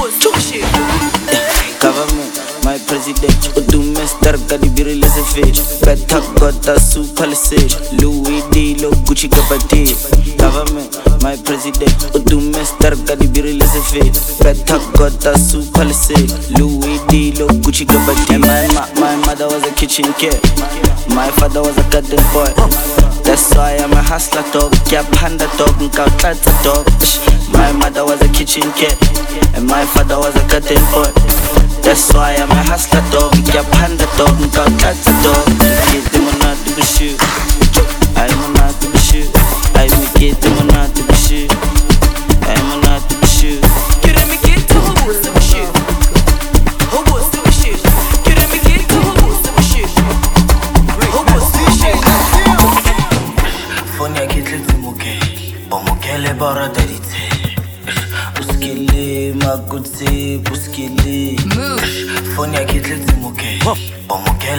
Who 0.00 0.08
se 0.10 0.28
was 0.32 0.52
you. 0.52 0.64
Government, 1.78 2.32
my 2.64 2.78
president 2.88 3.36
Udume 3.56 4.06
starka 4.08 4.56
dibiri 4.58 4.94
lese 4.94 5.22
fit 5.24 5.60
Beta 5.84 6.20
gota 6.38 6.80
su 6.80 7.04
palisade 7.14 7.76
Louis 8.00 8.42
D 8.50 8.76
lo 8.80 8.90
Gucci 9.04 9.28
kapati 9.28 9.94
Government, 10.38 10.96
my 11.22 11.36
president 11.36 12.14
Udume 12.14 12.64
starka 12.64 13.16
dibiri 13.16 13.52
lese 13.52 13.80
fit 13.92 14.16
Beta 14.42 14.78
gota 14.96 15.36
su 15.38 15.70
palisade 15.72 16.32
Louis 16.58 17.00
D 17.08 17.34
lo 17.38 17.46
Gucci 17.46 17.84
kapati 17.84 18.34
And 18.34 18.44
my, 18.44 18.66
ma 18.72 18.86
my 19.00 19.16
mother 19.26 19.48
was 19.48 19.62
a 19.64 19.72
kitchen 19.74 20.10
kid. 20.14 20.40
My 21.14 21.30
father 21.32 21.60
was 21.60 21.76
a 21.76 21.82
garden 21.90 22.24
boy. 22.32 22.48
That's 23.24 23.52
why 23.54 23.76
I'm 23.76 23.92
a 23.92 24.02
hustler 24.02 24.44
dog. 24.52 24.72
Yeah, 24.90 25.04
panda 25.12 25.46
dog, 25.58 25.76
nkautata 25.76 26.52
dog. 26.64 26.86
My 27.52 27.72
mother 27.72 28.06
was 28.06 28.22
a 28.22 28.28
kitchen 28.32 28.72
kid 28.72 28.96
And 29.54 29.66
my 29.66 29.84
father 29.86 30.18
was 30.18 30.34
a 30.36 30.44
garden 30.48 30.82
boy 30.90 31.10
That's 31.82 32.12
why 32.12 32.34
I'm 32.36 32.50
a 32.50 32.62
hustler 32.66 33.04
dog. 33.10 33.34
Yeah, 33.54 33.64
panda 33.74 34.06
dog, 34.18 34.34
nkautata 34.42 35.12
dog. 35.22 35.46
Get 35.92 36.04
them 36.12 36.26
on 36.28 36.42
out 36.42 36.58
to 36.66 36.70
be 36.74 36.82
shoot. 36.82 37.18
I'm 38.16 38.38
on 38.44 38.56
out 38.58 38.74
to 38.80 38.86
be 38.90 38.98
shoot. 38.98 39.30
I 39.74 39.86
will 39.90 40.10
get 40.18 40.40
them 40.40 40.58
on 40.58 40.70
out 40.76 40.94
to 40.96 41.02
be 41.06 41.14
shoot. 41.14 41.50
I'm 42.42 42.66
on 42.72 42.86
out 42.86 43.02
to 43.08 43.16
be 43.20 43.26
shoot. 43.26 43.62
Get 44.02 44.16
me 44.28 44.36
get 44.42 44.60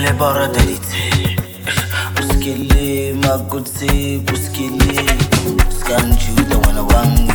o 0.02 0.04
mokele 0.04 0.14
bara 0.20 0.48
daditse 0.48 1.38
uskele 2.20 3.14
makutse 3.14 4.18
buskele 4.26 5.06
skanjuda 5.80 6.58
wana 6.68 6.82
wangu 6.82 7.34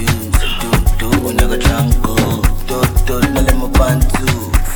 dudu 0.60 1.26
unyaka 1.28 1.56
jango 1.56 2.16
dodo 2.68 3.26
nale 3.34 3.52
mabantu 3.52 4.26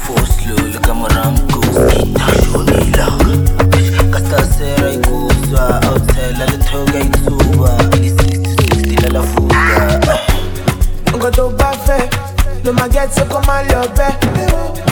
foslo 0.03 0.69
lekamoranko 0.73 1.63
skitashonila 1.63 3.07
kastasera 4.11 4.93
ikuzwa 4.93 5.81
outsela 5.91 6.47
lethoka 6.47 6.99
ithuba 6.99 7.71
ilisisisila 7.97 9.09
lafuka 9.09 10.19
nǹkan 11.13 11.33
tó 11.37 11.49
bá 11.59 11.71
fẹ́ 11.87 12.09
ló 12.65 12.73
máa 12.73 12.89
gẹ́ 12.95 14.20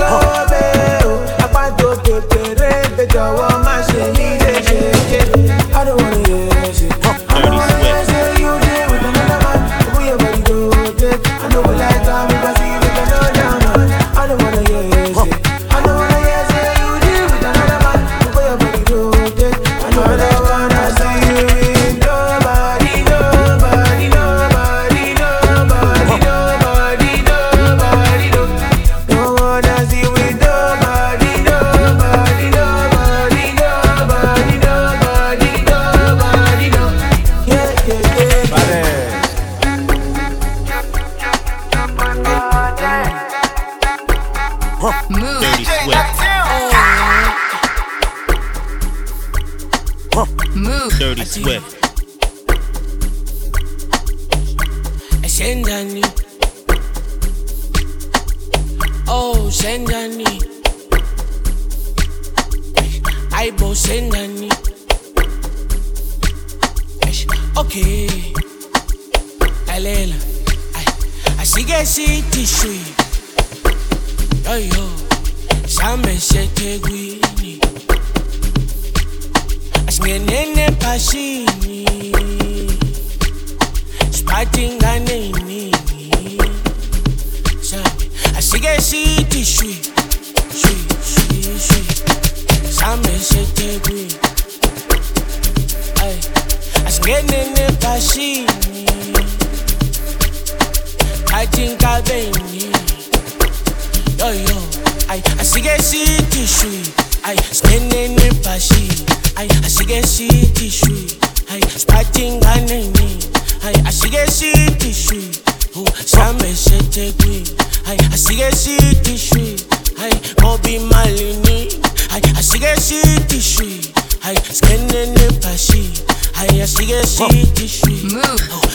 yeah, 126.61 126.67
she 126.67 126.85
get 126.85 127.07
shit, 127.07 127.57
shit. 127.57 127.81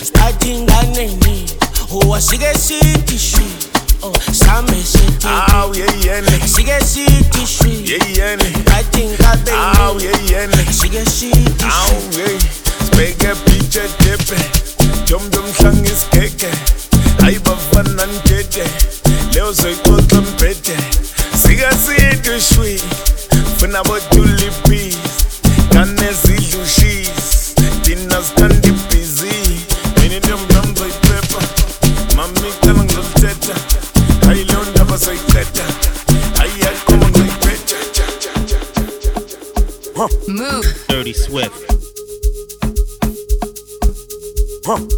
Starting 0.03 0.67
that 0.67 0.91
name, 0.97 1.19
oh, 1.95 2.19
she 2.19 2.37
get 2.37 2.59
shit, 2.59 2.83
shit. 3.15 3.47
Oh, 4.03 4.13
Sam 4.35 4.67
is 4.75 4.91
shit. 4.91 5.23
Oh, 5.25 5.71
yeah, 5.71 5.87
yeah, 6.03 6.47
she 6.47 6.65
get 6.65 6.83
shit, 6.83 7.09
shit. 7.47 7.87
Yeah, 7.87 8.35
yeah, 8.35 8.75
I 8.75 8.83
think 8.91 9.15
I 9.23 9.37
think. 9.39 9.55
Oh, 9.79 9.99
yeah, 10.03 10.19
yeah, 10.27 10.51
she 10.75 10.89
get 10.89 11.07
shit. 11.07 11.37
Oh, 11.63 11.95
yeah. 12.19 12.39
Speke 12.91 13.31
piche 13.47 13.87
tepe, 14.03 14.39
jomjom 15.07 15.47
slang 15.55 15.85
is 15.87 16.05
keke. 16.11 16.51
Ayibafana 17.23 18.07
nkete, 18.07 18.67
leo 19.35 19.53
soyixoxa 19.55 20.21
mbete. 20.21 20.77
Sika 21.39 21.71
sithi 21.77 22.41
shwi, 22.41 22.81
funa 23.59 23.83
bote. 23.85 24.16
Dirty 44.67 44.96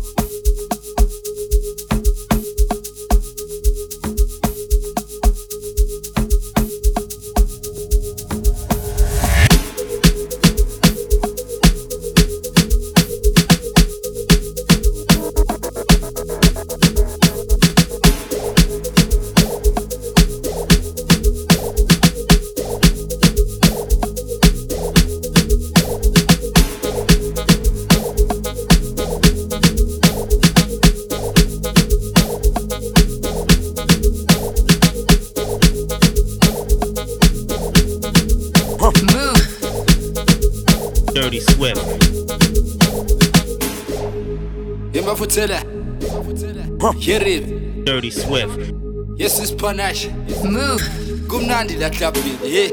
Yerib. 47.08 47.86
Dirty 47.86 48.10
Swift. 48.10 48.74
Yes 49.16 49.40
is 49.40 49.50
panache. 49.50 50.10
Move. 50.44 50.82
Kumnandi 51.26 51.78
la 51.78 51.88
clubini. 51.88 52.36
Hey. 52.42 52.70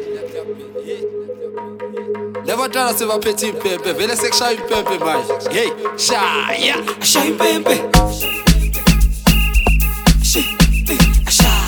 Labantwana 2.46 2.94
sebaphethe 2.94 3.48
impempe 3.48 3.94
vele 3.94 4.16
sekushaya 4.16 4.52
impempe 4.52 5.00
manje. 5.00 5.50
Hey, 5.52 5.70
shaya. 5.98 6.76
Shaya 7.00 7.26
impempe. 7.26 7.80
Just 10.22 11.65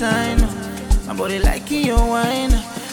know 0.00 0.48
My 1.06 1.14
body 1.14 1.38
like 1.38 1.70
your 1.70 1.98
wine. 1.98 2.50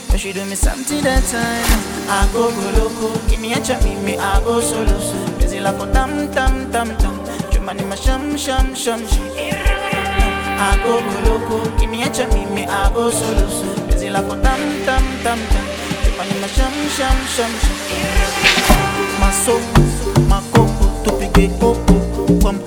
Cause 0.09 0.23
you 0.25 0.33
do 0.33 0.43
me 0.45 0.55
something 0.55 1.03
that 1.03 1.23
know 1.31 2.09
I 2.09 2.27
go 2.33 2.49
go 2.51 2.71
loco. 2.83 3.27
Give 3.29 3.39
me 3.39 3.53
a 3.53 3.59
chop, 3.61 3.81
me 3.83 4.17
I 4.17 4.39
go 4.43 4.59
solo 4.61 4.99
so 4.99 5.37
Busy 5.37 5.59
like 5.59 5.75
a 5.81 5.91
tam 5.93 6.31
tam 6.33 6.71
tam 6.71 6.87
tam 6.97 7.15
Chumani 7.51 7.87
ma 7.87 7.95
sham 7.95 8.35
sham 8.37 8.73
sham 8.75 9.05
sham 9.07 9.27
I 10.59 10.79
go 10.83 10.99
go 10.99 11.17
loco. 11.29 11.77
Give 11.77 11.89
me 11.89 12.03
a 12.03 12.09
chop, 12.09 12.31
me 12.33 12.65
I 12.65 12.91
go 12.93 13.09
solo 13.11 13.47
so 13.49 13.85
Busy 13.87 14.09
like 14.09 14.25
a 14.25 14.41
tam 14.41 14.59
tam 14.85 15.03
tam 15.23 15.39
tam 15.51 15.65
Chumani 16.03 16.35
ma 16.41 16.47
sham 16.47 16.73
sham 16.95 17.17
sham 17.27 17.51
sham 17.59 17.77
makopo, 20.29 20.85
tupige 21.03 21.47
popo 21.59 21.93
Kwa 22.41 22.53
mpopo, 22.53 22.66